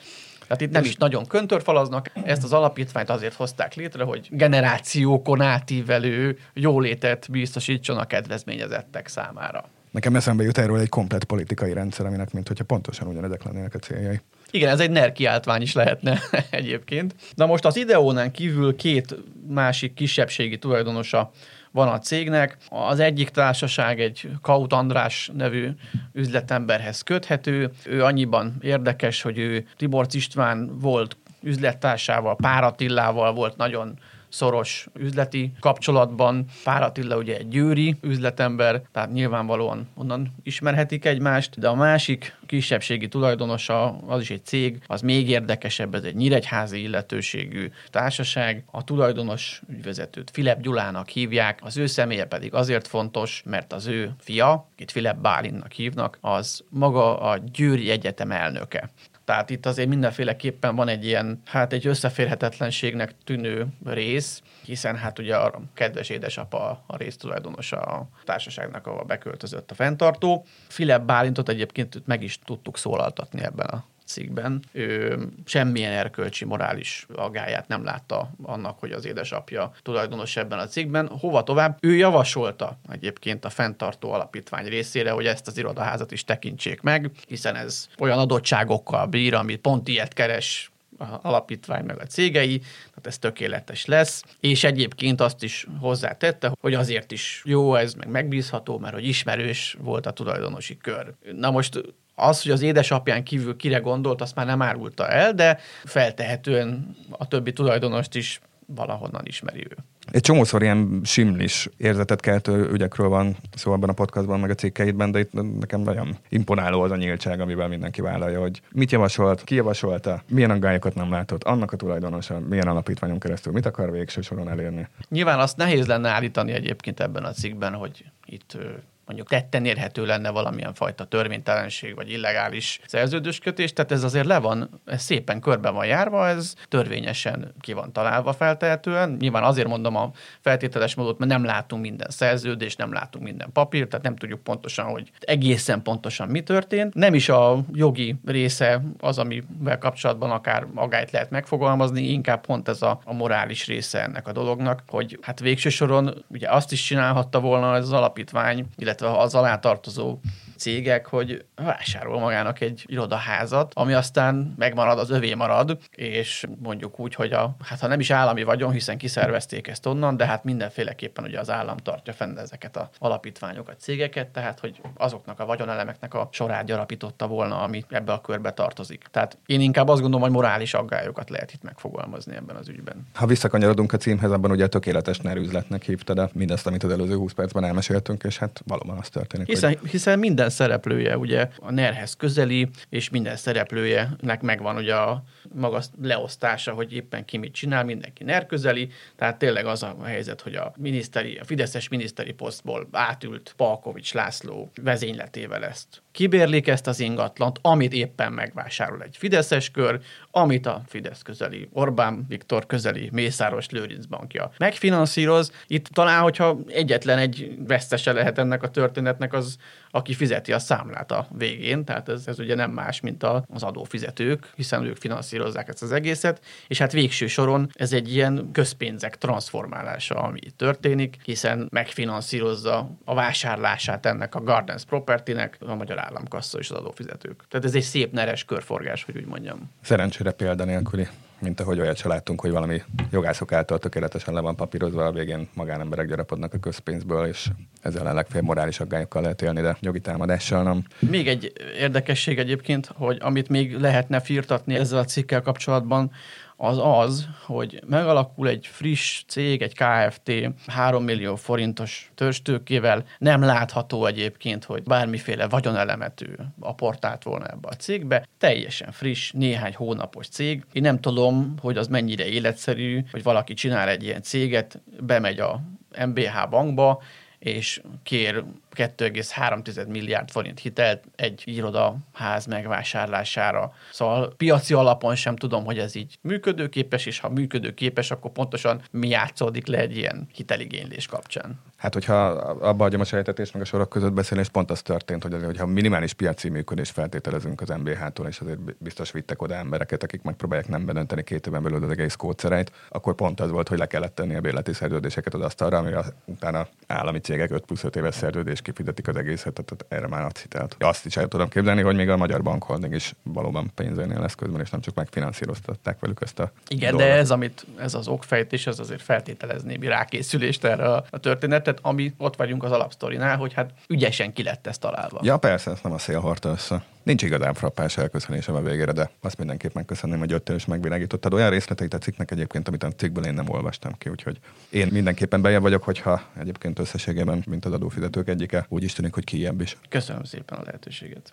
Tehát 0.46 0.60
itt 0.60 0.70
nem 0.70 0.84
is 0.84 0.96
nagyon 0.96 1.26
köntörfalaznak, 1.26 2.10
ezt 2.24 2.44
az 2.44 2.52
alapítványt 2.52 3.10
azért 3.10 3.34
hozták 3.34 3.74
létre, 3.74 4.04
hogy 4.04 4.28
generációkon 4.30 5.40
átívelő 5.40 6.38
jólétet 6.52 7.30
biztosítson 7.30 7.98
a 7.98 8.04
kedvezményezettek 8.04 9.08
számára. 9.08 9.64
Nekem 9.90 10.16
eszembe 10.16 10.42
jut 10.42 10.58
erről 10.58 10.78
egy 10.78 10.88
komplet 10.88 11.24
politikai 11.24 11.72
rendszer, 11.72 12.06
aminek 12.06 12.32
mint 12.32 12.48
hogyha 12.48 12.64
pontosan 12.64 13.08
ugyanezek 13.08 13.44
lennének 13.44 13.74
a 13.74 13.78
céljai. 13.78 14.20
Igen, 14.50 14.68
ez 14.68 14.80
egy 14.80 14.90
NER 14.90 15.12
kiáltvány 15.12 15.62
is 15.62 15.72
lehetne 15.72 16.20
egyébként. 16.50 17.14
Na 17.34 17.46
most 17.46 17.64
az 17.64 17.76
Ideónán 17.76 18.30
kívül 18.30 18.76
két 18.76 19.16
másik 19.48 19.94
kisebbségi 19.94 20.58
tulajdonosa 20.58 21.30
van 21.74 21.88
a 21.88 21.98
cégnek. 21.98 22.56
Az 22.68 23.00
egyik 23.00 23.28
társaság 23.28 24.00
egy 24.00 24.30
Kaut 24.42 24.72
András 24.72 25.30
nevű 25.36 25.68
üzletemberhez 26.12 27.02
köthető. 27.02 27.70
Ő 27.84 28.04
annyiban 28.04 28.54
érdekes, 28.60 29.22
hogy 29.22 29.38
ő 29.38 29.66
Tibor 29.76 30.06
István 30.10 30.78
volt 30.78 31.16
üzlettársával, 31.42 32.36
Páratillával 32.36 33.32
volt 33.32 33.56
nagyon 33.56 33.98
szoros 34.34 34.86
üzleti 34.98 35.52
kapcsolatban. 35.60 36.44
Pár 36.64 36.82
Attila 36.82 37.16
ugye 37.16 37.36
egy 37.36 37.48
győri 37.48 37.96
üzletember, 38.00 38.82
tehát 38.92 39.12
nyilvánvalóan 39.12 39.88
onnan 39.94 40.34
ismerhetik 40.42 41.04
egymást, 41.04 41.58
de 41.58 41.68
a 41.68 41.74
másik 41.74 42.36
kisebbségi 42.46 43.08
tulajdonosa, 43.08 43.98
az 44.06 44.20
is 44.20 44.30
egy 44.30 44.44
cég, 44.44 44.82
az 44.86 45.00
még 45.00 45.28
érdekesebb, 45.28 45.94
ez 45.94 46.04
egy 46.04 46.14
nyíregyházi 46.14 46.82
illetőségű 46.82 47.70
társaság. 47.90 48.64
A 48.70 48.84
tulajdonos 48.84 49.62
ügyvezetőt 49.68 50.30
Filip 50.30 50.60
Gyulának 50.60 51.08
hívják, 51.08 51.58
az 51.62 51.76
ő 51.76 51.86
személye 51.86 52.24
pedig 52.24 52.54
azért 52.54 52.86
fontos, 52.86 53.42
mert 53.44 53.72
az 53.72 53.86
ő 53.86 54.14
fia, 54.18 54.68
itt 54.76 54.90
Filip 54.90 55.16
Bálinnak 55.16 55.72
hívnak, 55.72 56.18
az 56.20 56.64
maga 56.68 57.20
a 57.20 57.38
Győri 57.52 57.90
Egyetem 57.90 58.30
elnöke. 58.30 58.90
Tehát 59.24 59.50
itt 59.50 59.66
azért 59.66 59.88
mindenféleképpen 59.88 60.76
van 60.76 60.88
egy 60.88 61.04
ilyen, 61.04 61.40
hát 61.44 61.72
egy 61.72 61.86
összeférhetetlenségnek 61.86 63.14
tűnő 63.24 63.66
rész, 63.84 64.42
hiszen 64.64 64.96
hát 64.96 65.18
ugye 65.18 65.36
a 65.36 65.60
kedves 65.74 66.08
édesapa 66.08 66.84
a 66.86 66.96
résztulajdonosa 66.96 67.76
a 67.76 68.08
társaságnak, 68.24 68.86
ahol 68.86 69.04
beköltözött 69.04 69.70
a 69.70 69.74
fenntartó. 69.74 70.46
Filip 70.68 71.02
Bálintot 71.02 71.48
egyébként 71.48 72.06
meg 72.06 72.22
is 72.22 72.38
tudtuk 72.44 72.78
szólaltatni 72.78 73.42
ebben 73.42 73.66
a 73.66 73.84
cikkben. 74.04 74.62
Ő 74.72 75.18
semmilyen 75.44 75.92
erkölcsi, 75.92 76.44
morális 76.44 77.06
agáját 77.14 77.68
nem 77.68 77.84
látta 77.84 78.30
annak, 78.42 78.78
hogy 78.78 78.92
az 78.92 79.04
édesapja 79.04 79.72
tulajdonos 79.82 80.36
ebben 80.36 80.58
a 80.58 80.66
cikkben. 80.66 81.08
Hova 81.08 81.42
tovább? 81.42 81.78
Ő 81.80 81.94
javasolta 81.94 82.78
egyébként 82.88 83.44
a 83.44 83.50
fenntartó 83.50 84.12
alapítvány 84.12 84.66
részére, 84.66 85.10
hogy 85.10 85.26
ezt 85.26 85.46
az 85.46 85.58
irodaházat 85.58 86.12
is 86.12 86.24
tekintsék 86.24 86.80
meg, 86.80 87.10
hiszen 87.26 87.56
ez 87.56 87.88
olyan 87.98 88.18
adottságokkal 88.18 89.06
bír, 89.06 89.34
amit 89.34 89.60
pont 89.60 89.88
ilyet 89.88 90.12
keres 90.12 90.72
a 90.98 91.04
alapítvány 91.22 91.84
meg 91.84 92.00
a 92.00 92.06
cégei, 92.06 92.58
tehát 92.58 93.06
ez 93.06 93.18
tökéletes 93.18 93.84
lesz, 93.84 94.24
és 94.40 94.64
egyébként 94.64 95.20
azt 95.20 95.42
is 95.42 95.66
hozzátette, 95.80 96.52
hogy 96.60 96.74
azért 96.74 97.12
is 97.12 97.42
jó 97.44 97.74
ez, 97.74 97.94
meg 97.94 98.08
megbízható, 98.08 98.78
mert 98.78 98.94
hogy 98.94 99.06
ismerős 99.06 99.76
volt 99.80 100.06
a 100.06 100.10
tulajdonosi 100.10 100.76
kör. 100.76 101.14
Na 101.32 101.50
most 101.50 101.80
az, 102.14 102.42
hogy 102.42 102.52
az 102.52 102.62
édesapján 102.62 103.24
kívül 103.24 103.56
kire 103.56 103.78
gondolt, 103.78 104.20
azt 104.20 104.34
már 104.34 104.46
nem 104.46 104.62
árulta 104.62 105.08
el, 105.08 105.32
de 105.32 105.58
feltehetően 105.84 106.96
a 107.10 107.28
többi 107.28 107.52
tulajdonost 107.52 108.14
is 108.14 108.40
valahonnan 108.66 109.22
ismeri 109.24 109.66
ő. 109.70 109.76
Egy 110.10 110.20
csomószor 110.20 110.62
ilyen 110.62 111.00
simlis 111.04 111.68
érzetet 111.76 112.20
keltő 112.20 112.70
ügyekről 112.70 113.08
van 113.08 113.36
szó 113.54 113.72
abban 113.72 113.88
a 113.88 113.92
podcastban, 113.92 114.40
meg 114.40 114.50
a 114.50 114.54
cikkeidben, 114.54 115.10
de 115.10 115.18
itt 115.18 115.32
nekem 115.58 115.80
nagyon 115.80 116.16
imponáló 116.28 116.80
az 116.80 116.90
a 116.90 116.96
nyíltság, 116.96 117.40
amivel 117.40 117.68
mindenki 117.68 118.00
vállalja, 118.00 118.40
hogy 118.40 118.60
mit 118.72 118.90
javasolt, 118.90 119.44
ki 119.44 119.54
javasolta, 119.54 120.22
milyen 120.28 120.50
aggályokat 120.50 120.94
nem 120.94 121.10
látott, 121.10 121.44
annak 121.44 121.72
a 121.72 121.76
tulajdonosa, 121.76 122.40
milyen 122.40 122.68
alapítványon 122.68 123.18
keresztül, 123.18 123.52
mit 123.52 123.66
akar 123.66 123.90
végső 123.90 124.20
soron 124.20 124.48
elérni. 124.48 124.88
Nyilván 125.08 125.38
azt 125.38 125.56
nehéz 125.56 125.86
lenne 125.86 126.08
állítani 126.08 126.52
egyébként 126.52 127.00
ebben 127.00 127.24
a 127.24 127.30
cikkben, 127.30 127.72
hogy 127.72 128.04
itt 128.26 128.58
mondjuk 129.06 129.28
tetten 129.28 129.64
érhető 129.64 130.06
lenne 130.06 130.30
valamilyen 130.30 130.74
fajta 130.74 131.04
törvénytelenség 131.04 131.94
vagy 131.94 132.10
illegális 132.10 132.80
szerződőskötés, 132.86 133.72
tehát 133.72 133.92
ez 133.92 134.02
azért 134.02 134.26
le 134.26 134.38
van, 134.38 134.80
ez 134.84 135.02
szépen 135.02 135.40
körbe 135.40 135.70
van 135.70 135.86
járva, 135.86 136.28
ez 136.28 136.54
törvényesen 136.68 137.54
ki 137.60 137.72
van 137.72 137.92
találva 137.92 138.32
feltehetően. 138.32 139.16
Nyilván 139.20 139.42
azért 139.42 139.68
mondom 139.68 139.96
a 139.96 140.10
feltételes 140.40 140.94
módot, 140.94 141.18
mert 141.18 141.30
nem 141.30 141.44
látunk 141.44 141.82
minden 141.82 142.10
szerződést, 142.10 142.78
nem 142.78 142.92
látunk 142.92 143.24
minden 143.24 143.52
papírt, 143.52 143.88
tehát 143.88 144.04
nem 144.04 144.16
tudjuk 144.16 144.42
pontosan, 144.42 144.84
hogy 144.84 145.10
egészen 145.20 145.82
pontosan 145.82 146.28
mi 146.28 146.42
történt. 146.42 146.94
Nem 146.94 147.14
is 147.14 147.28
a 147.28 147.64
jogi 147.72 148.16
része 148.26 148.82
az, 149.00 149.18
amivel 149.18 149.78
kapcsolatban 149.78 150.30
akár 150.30 150.66
magáit 150.72 151.10
lehet 151.10 151.30
megfogalmazni, 151.30 152.02
inkább 152.02 152.46
pont 152.46 152.68
ez 152.68 152.82
a, 152.82 153.00
a 153.04 153.12
morális 153.12 153.66
része 153.66 154.02
ennek 154.02 154.28
a 154.28 154.32
dolognak, 154.32 154.82
hogy 154.88 155.18
hát 155.22 155.40
végső 155.40 155.68
soron 155.68 156.24
ugye 156.28 156.48
azt 156.48 156.72
is 156.72 156.82
csinálhatta 156.82 157.40
volna 157.40 157.74
ez 157.74 157.82
az 157.82 157.92
alapítvány, 157.92 158.66
illetve 158.76 158.93
illetve 159.00 159.18
az 159.18 159.34
alá 159.34 159.58
tartozó 159.58 160.18
cégek, 160.56 161.06
hogy 161.06 161.44
vásárol 161.54 162.18
magának 162.20 162.60
egy 162.60 162.84
irodaházat, 162.86 163.72
ami 163.74 163.92
aztán 163.92 164.54
megmarad, 164.56 164.98
az 164.98 165.10
övé 165.10 165.34
marad, 165.34 165.78
és 165.90 166.46
mondjuk 166.62 166.98
úgy, 166.98 167.14
hogy 167.14 167.32
a, 167.32 167.56
hát 167.64 167.80
ha 167.80 167.86
nem 167.86 168.00
is 168.00 168.10
állami 168.10 168.42
vagyon, 168.42 168.72
hiszen 168.72 168.98
kiszervezték 168.98 169.68
ezt 169.68 169.86
onnan, 169.86 170.16
de 170.16 170.26
hát 170.26 170.44
mindenféleképpen 170.44 171.24
ugye 171.24 171.38
az 171.38 171.50
állam 171.50 171.76
tartja 171.76 172.12
fenn 172.12 172.38
ezeket 172.38 172.76
a 172.76 172.90
alapítványokat, 172.98 173.80
cégeket, 173.80 174.28
tehát 174.28 174.60
hogy 174.60 174.80
azoknak 174.96 175.40
a 175.40 175.46
vagyonelemeknek 175.46 176.14
a 176.14 176.28
sorát 176.32 176.64
gyarapította 176.64 177.26
volna, 177.26 177.62
ami 177.62 177.84
ebbe 177.88 178.12
a 178.12 178.20
körbe 178.20 178.52
tartozik. 178.52 179.04
Tehát 179.10 179.38
én 179.46 179.60
inkább 179.60 179.88
azt 179.88 180.00
gondolom, 180.00 180.24
hogy 180.26 180.34
morális 180.34 180.74
aggályokat 180.74 181.30
lehet 181.30 181.52
itt 181.52 181.62
megfogalmazni 181.62 182.36
ebben 182.36 182.56
az 182.56 182.68
ügyben. 182.68 183.06
Ha 183.14 183.26
visszakanyarodunk 183.26 183.92
a 183.92 183.96
címhez, 183.96 184.30
abban 184.30 184.50
ugye 184.50 184.66
tökéletes 184.66 185.18
nerüzletnek 185.18 185.82
hívta, 185.82 186.14
de 186.14 186.28
mindezt, 186.32 186.66
amit 186.66 186.82
az 186.82 186.90
előző 186.90 187.16
20 187.16 187.32
percben 187.32 187.64
elmeséltünk, 187.64 188.22
és 188.22 188.38
hát 188.38 188.62
valóban 188.66 188.98
az 188.98 189.08
történik. 189.08 189.46
Hiszen, 189.46 189.76
hogy... 189.80 189.90
hiszen 189.90 190.18
minden 190.18 190.43
szereplője 190.50 191.18
ugye 191.18 191.48
a 191.60 191.70
nerhez 191.70 192.16
közeli, 192.16 192.68
és 192.88 193.10
minden 193.10 193.36
szereplőjenek 193.36 194.40
megvan 194.42 194.76
ugye 194.76 194.94
a 194.94 195.22
maga 195.54 195.82
leosztása, 196.02 196.72
hogy 196.72 196.92
éppen 196.92 197.24
ki 197.24 197.36
mit 197.36 197.52
csinál, 197.52 197.84
mindenki 197.84 198.24
NER 198.24 198.46
közeli, 198.46 198.88
tehát 199.16 199.38
tényleg 199.38 199.66
az 199.66 199.82
a 199.82 199.96
helyzet, 200.04 200.40
hogy 200.40 200.54
a, 200.54 200.72
miniszteri, 200.76 201.36
a 201.36 201.44
Fideszes 201.44 201.88
miniszteri 201.88 202.32
posztból 202.32 202.88
átült 202.92 203.54
Palkovics 203.56 204.14
László 204.14 204.70
vezényletével 204.82 205.64
ezt 205.64 206.03
kibérlik 206.14 206.68
ezt 206.68 206.86
az 206.86 207.00
ingatlant, 207.00 207.58
amit 207.62 207.92
éppen 207.92 208.32
megvásárol 208.32 209.02
egy 209.02 209.16
Fideszes 209.16 209.70
kör, 209.70 210.00
amit 210.30 210.66
a 210.66 210.82
Fidesz 210.86 211.22
közeli 211.22 211.68
Orbán 211.72 212.24
Viktor 212.28 212.66
közeli 212.66 213.08
Mészáros 213.12 213.68
Lőrinc 213.70 214.06
bankja 214.06 214.50
megfinanszíroz. 214.58 215.52
Itt 215.66 215.86
talán, 215.86 216.22
hogyha 216.22 216.58
egyetlen 216.68 217.18
egy 217.18 217.54
vesztese 217.66 218.12
lehet 218.12 218.38
ennek 218.38 218.62
a 218.62 218.70
történetnek, 218.70 219.32
az 219.32 219.56
aki 219.90 220.14
fizeti 220.14 220.52
a 220.52 220.58
számlát 220.58 221.10
a 221.10 221.26
végén, 221.38 221.84
tehát 221.84 222.08
ez, 222.08 222.26
ez 222.26 222.38
ugye 222.38 222.54
nem 222.54 222.70
más, 222.70 223.00
mint 223.00 223.22
a, 223.22 223.44
az 223.48 223.62
adófizetők, 223.62 224.50
hiszen 224.56 224.84
ők 224.84 224.96
finanszírozzák 224.96 225.68
ezt 225.68 225.82
az 225.82 225.92
egészet, 225.92 226.44
és 226.68 226.78
hát 226.78 226.92
végső 226.92 227.26
soron 227.26 227.70
ez 227.74 227.92
egy 227.92 228.14
ilyen 228.14 228.48
közpénzek 228.52 229.18
transformálása, 229.18 230.14
ami 230.14 230.40
történik, 230.56 231.16
hiszen 231.24 231.68
megfinanszírozza 231.70 232.90
a 233.04 233.14
vásárlását 233.14 234.06
ennek 234.06 234.34
a 234.34 234.40
Gardens 234.40 234.84
Property-nek 234.84 235.56
a 235.60 235.74
magyar 235.74 235.98
államkassa 236.04 236.58
és 236.58 236.70
az 236.70 236.76
adófizetők. 236.76 237.44
Tehát 237.48 237.66
ez 237.66 237.74
egy 237.74 237.82
szép 237.82 238.12
neres 238.12 238.44
körforgás, 238.44 239.04
hogy 239.04 239.16
úgy 239.16 239.26
mondjam. 239.26 239.70
Szerencsére 239.82 240.30
példa 240.30 240.64
nélküli 240.64 241.06
mint 241.44 241.60
ahogy 241.60 241.80
olyat 241.80 241.96
se 241.96 242.08
láttunk, 242.08 242.40
hogy 242.40 242.50
valami 242.50 242.82
jogászok 243.10 243.52
által 243.52 243.78
tökéletesen 243.78 244.34
le 244.34 244.40
van 244.40 244.56
papírozva, 244.56 245.04
a 245.04 245.12
végén 245.12 245.48
magánemberek 245.54 246.08
gyarapodnak 246.08 246.54
a 246.54 246.58
közpénzből, 246.58 247.26
és 247.26 247.48
ezzel 247.82 248.06
a 248.06 248.14
legfeljebb 248.14 248.46
morális 248.46 248.80
aggályokkal 248.80 249.22
lehet 249.22 249.42
élni, 249.42 249.60
de 249.60 249.76
jogi 249.80 250.00
támadással 250.00 250.62
nem. 250.62 250.84
Még 250.98 251.28
egy 251.28 251.52
érdekesség 251.78 252.38
egyébként, 252.38 252.90
hogy 252.94 253.18
amit 253.20 253.48
még 253.48 253.76
lehetne 253.76 254.20
firtatni 254.20 254.74
ezzel 254.74 254.98
a 254.98 255.04
cikkel 255.04 255.42
kapcsolatban, 255.42 256.10
az 256.56 256.78
az, 256.82 257.28
hogy 257.46 257.82
megalakul 257.86 258.48
egy 258.48 258.66
friss 258.66 259.22
cég, 259.26 259.62
egy 259.62 259.74
KFT 259.74 260.32
3 260.66 261.04
millió 261.04 261.36
forintos 261.36 262.10
törstőkével, 262.14 263.04
nem 263.18 263.42
látható 263.42 264.06
egyébként, 264.06 264.64
hogy 264.64 264.82
bármiféle 264.82 265.48
vagyonelemető 265.48 266.52
aportált 266.60 267.22
volna 267.22 267.46
ebbe 267.46 267.68
a 267.68 267.76
cégbe, 267.76 268.28
teljesen 268.38 268.92
friss, 268.92 269.30
néhány 269.30 269.74
hónapos 269.74 270.28
cég. 270.28 270.64
Én 270.72 270.82
nem 270.82 271.00
tudom, 271.00 271.54
hogy 271.60 271.76
az 271.76 271.86
mennyire 271.86 272.26
életszerű, 272.26 273.04
hogy 273.10 273.22
valaki 273.22 273.54
csinál 273.54 273.88
egy 273.88 274.02
ilyen 274.02 274.22
céget, 274.22 274.82
bemegy 275.00 275.38
a 275.38 275.60
MBH 276.06 276.48
bankba, 276.50 277.02
és 277.44 277.82
kér 278.02 278.44
2,3 278.74 279.86
milliárd 279.88 280.30
forint 280.30 280.60
hitelt 280.60 281.04
egy 281.16 281.42
irodaház 281.44 282.46
megvásárlására. 282.46 283.72
Szóval 283.92 284.34
piaci 284.36 284.74
alapon 284.74 285.14
sem 285.14 285.36
tudom, 285.36 285.64
hogy 285.64 285.78
ez 285.78 285.94
így 285.94 286.18
működőképes, 286.20 287.06
és 287.06 287.18
ha 287.18 287.28
működőképes, 287.28 288.10
akkor 288.10 288.30
pontosan 288.30 288.82
mi 288.90 289.08
játszódik 289.08 289.66
le 289.66 289.78
egy 289.78 289.96
ilyen 289.96 290.28
hiteligénylés 290.32 291.06
kapcsán. 291.06 291.60
Hát, 291.76 291.92
hogyha 291.92 292.26
abba 292.60 292.82
hagyom 292.82 293.00
a 293.00 293.04
sejtetést, 293.04 293.52
meg 293.52 293.62
a 293.62 293.64
sorok 293.64 293.88
között 293.88 294.12
beszélni, 294.12 294.42
és 294.42 294.50
pont 294.50 294.70
az 294.70 294.82
történt, 294.82 295.22
hogy 295.22 295.32
azért, 295.32 295.50
hogyha 295.50 295.66
minimális 295.66 296.12
piaci 296.12 296.48
működés 296.48 296.90
feltételezünk 296.90 297.60
az 297.60 297.68
MBH-tól, 297.68 298.26
és 298.26 298.40
azért 298.40 298.58
biztos 298.78 299.10
vittek 299.10 299.42
oda 299.42 299.54
embereket, 299.54 300.02
akik 300.02 300.22
megpróbálják 300.22 300.68
nem 300.68 300.84
bedönteni 300.84 301.24
két 301.24 301.46
éven 301.46 301.62
belül 301.62 301.84
az 301.84 301.90
egész 301.90 302.14
kódszereit, 302.14 302.72
akkor 302.88 303.14
pont 303.14 303.40
az 303.40 303.50
volt, 303.50 303.68
hogy 303.68 303.78
le 303.78 303.86
kellett 303.86 304.14
tenni 304.14 304.34
a 304.34 304.40
bérleti 304.40 304.72
szerződéseket 304.72 305.34
az 305.34 305.40
asztalra, 305.40 305.78
ami 305.78 305.90
utána 306.24 306.66
állami 306.86 307.20
cégek 307.34 307.50
5 307.50 307.64
plusz 307.64 307.84
5 307.84 307.96
éves 307.96 308.14
szerződés 308.14 308.62
kifizetik 308.62 309.08
az 309.08 309.16
egészet, 309.16 309.52
tehát 309.52 309.84
erre 309.88 310.06
már 310.06 310.24
adsz 310.24 310.40
hitelt. 310.40 310.76
Azt 310.78 311.06
is 311.06 311.16
el 311.16 311.28
tudom 311.28 311.48
képzelni, 311.48 311.82
hogy 311.82 311.96
még 311.96 312.08
a 312.08 312.16
Magyar 312.16 312.42
Bankholding 312.42 312.94
is 312.94 313.14
valóban 313.22 313.70
pénzénél 313.74 314.20
lesz 314.20 314.34
közben, 314.34 314.60
és 314.60 314.70
nem 314.70 314.80
csak 314.80 314.94
megfinanszíroztatták 314.94 316.00
velük 316.00 316.20
ezt 316.22 316.38
a 316.38 316.50
Igen, 316.68 316.90
dolgot. 316.90 317.08
de 317.08 317.14
ez, 317.14 317.30
amit, 317.30 317.66
ez 317.78 317.94
az 317.94 318.08
okfejtés, 318.08 318.66
ez 318.66 318.78
azért 318.78 319.02
feltételezné 319.02 319.76
mi 319.76 319.86
rákészülést 319.86 320.64
erre 320.64 320.92
a, 320.92 321.04
a 321.10 321.18
történetet, 321.18 321.78
ami 321.82 322.14
ott 322.18 322.36
vagyunk 322.36 322.62
az 322.64 322.72
alapsztorinál, 322.72 323.36
hogy 323.36 323.52
hát 323.52 323.70
ügyesen 323.88 324.32
ki 324.32 324.42
lett 324.42 324.66
ezt 324.66 324.80
találva. 324.80 325.20
Ja, 325.22 325.36
persze, 325.36 325.70
ezt 325.70 325.82
nem 325.82 325.92
a 325.92 325.98
szél 325.98 326.20
hordta 326.20 326.48
össze. 326.48 326.84
Nincs 327.04 327.22
igazán 327.22 327.54
frappás 327.54 327.96
elköszönésem 327.96 328.54
a 328.54 328.60
végére, 328.60 328.92
de 328.92 329.10
azt 329.20 329.38
mindenképp 329.38 329.74
megköszönném, 329.74 330.18
hogy 330.18 330.30
jöttél 330.30 330.54
és 330.54 330.64
megvilágítottad. 330.64 331.34
Olyan 331.34 331.50
részleteit 331.50 331.94
a 331.94 331.98
cikknek 331.98 332.30
egyébként, 332.30 332.68
amit 332.68 332.82
a 332.82 332.88
cikkből 332.90 333.24
én 333.24 333.34
nem 333.34 333.48
olvastam 333.48 333.92
ki, 333.98 334.08
úgyhogy 334.08 334.38
én 334.70 334.88
mindenképpen 334.92 335.42
bejebb 335.42 335.62
vagyok, 335.62 335.82
hogyha 335.82 336.22
egyébként 336.38 336.78
összességében, 336.78 337.44
mint 337.46 337.64
az 337.64 337.72
adófizetők 337.72 338.28
egyike, 338.28 338.66
úgy 338.68 338.82
is 338.82 338.92
tűnik, 338.92 339.14
hogy 339.14 339.24
kijebb 339.24 339.60
is. 339.60 339.76
Köszönöm 339.88 340.24
szépen 340.24 340.58
a 340.58 340.62
lehetőséget. 340.64 341.32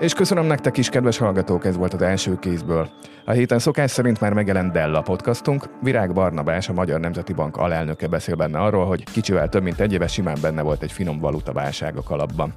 És 0.00 0.12
köszönöm 0.12 0.46
nektek 0.46 0.76
is, 0.76 0.88
kedves 0.88 1.18
hallgatók, 1.18 1.64
ez 1.64 1.76
volt 1.76 1.94
az 1.94 2.02
első 2.02 2.38
kézből. 2.38 2.90
A 3.24 3.30
héten 3.30 3.58
szokás 3.58 3.90
szerint 3.90 4.20
már 4.20 4.32
megjelent 4.32 4.72
Della 4.72 5.02
podcastunk. 5.02 5.64
Virág 5.82 6.12
Barnabás, 6.12 6.68
a 6.68 6.72
Magyar 6.72 7.00
Nemzeti 7.00 7.32
Bank 7.32 7.56
alelnöke 7.56 8.06
beszél 8.06 8.34
benne 8.34 8.58
arról, 8.58 8.86
hogy 8.86 9.04
kicsivel 9.04 9.48
több 9.48 9.62
mint 9.62 9.80
egy 9.80 9.92
éve 9.92 10.06
simán 10.06 10.38
benne 10.40 10.62
volt 10.62 10.82
egy 10.82 10.92
finom 10.92 11.18
valuta 11.18 11.52
válság 11.52 11.96
a 11.96 12.02
kalapban. 12.02 12.54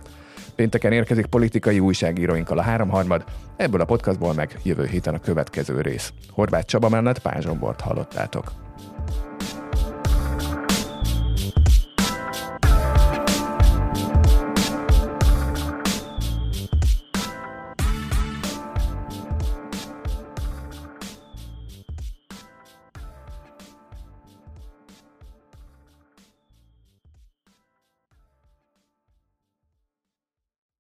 Pénteken 0.58 0.92
érkezik 0.92 1.26
politikai 1.26 1.80
újságíróinkkal 1.80 2.58
a 2.58 2.62
háromharmad, 2.62 3.24
ebből 3.56 3.82
a 3.82 3.86
podcastból 3.86 4.34
meg 4.34 4.60
jövő 4.64 4.86
héten 4.86 5.14
a 5.14 5.20
következő 5.20 5.82
rész. 5.82 6.14
Horváth 6.30 6.66
Csaba 6.66 6.90
mellett 6.90 7.20
Pázsombort 7.20 7.82
hallottátok. 7.82 8.52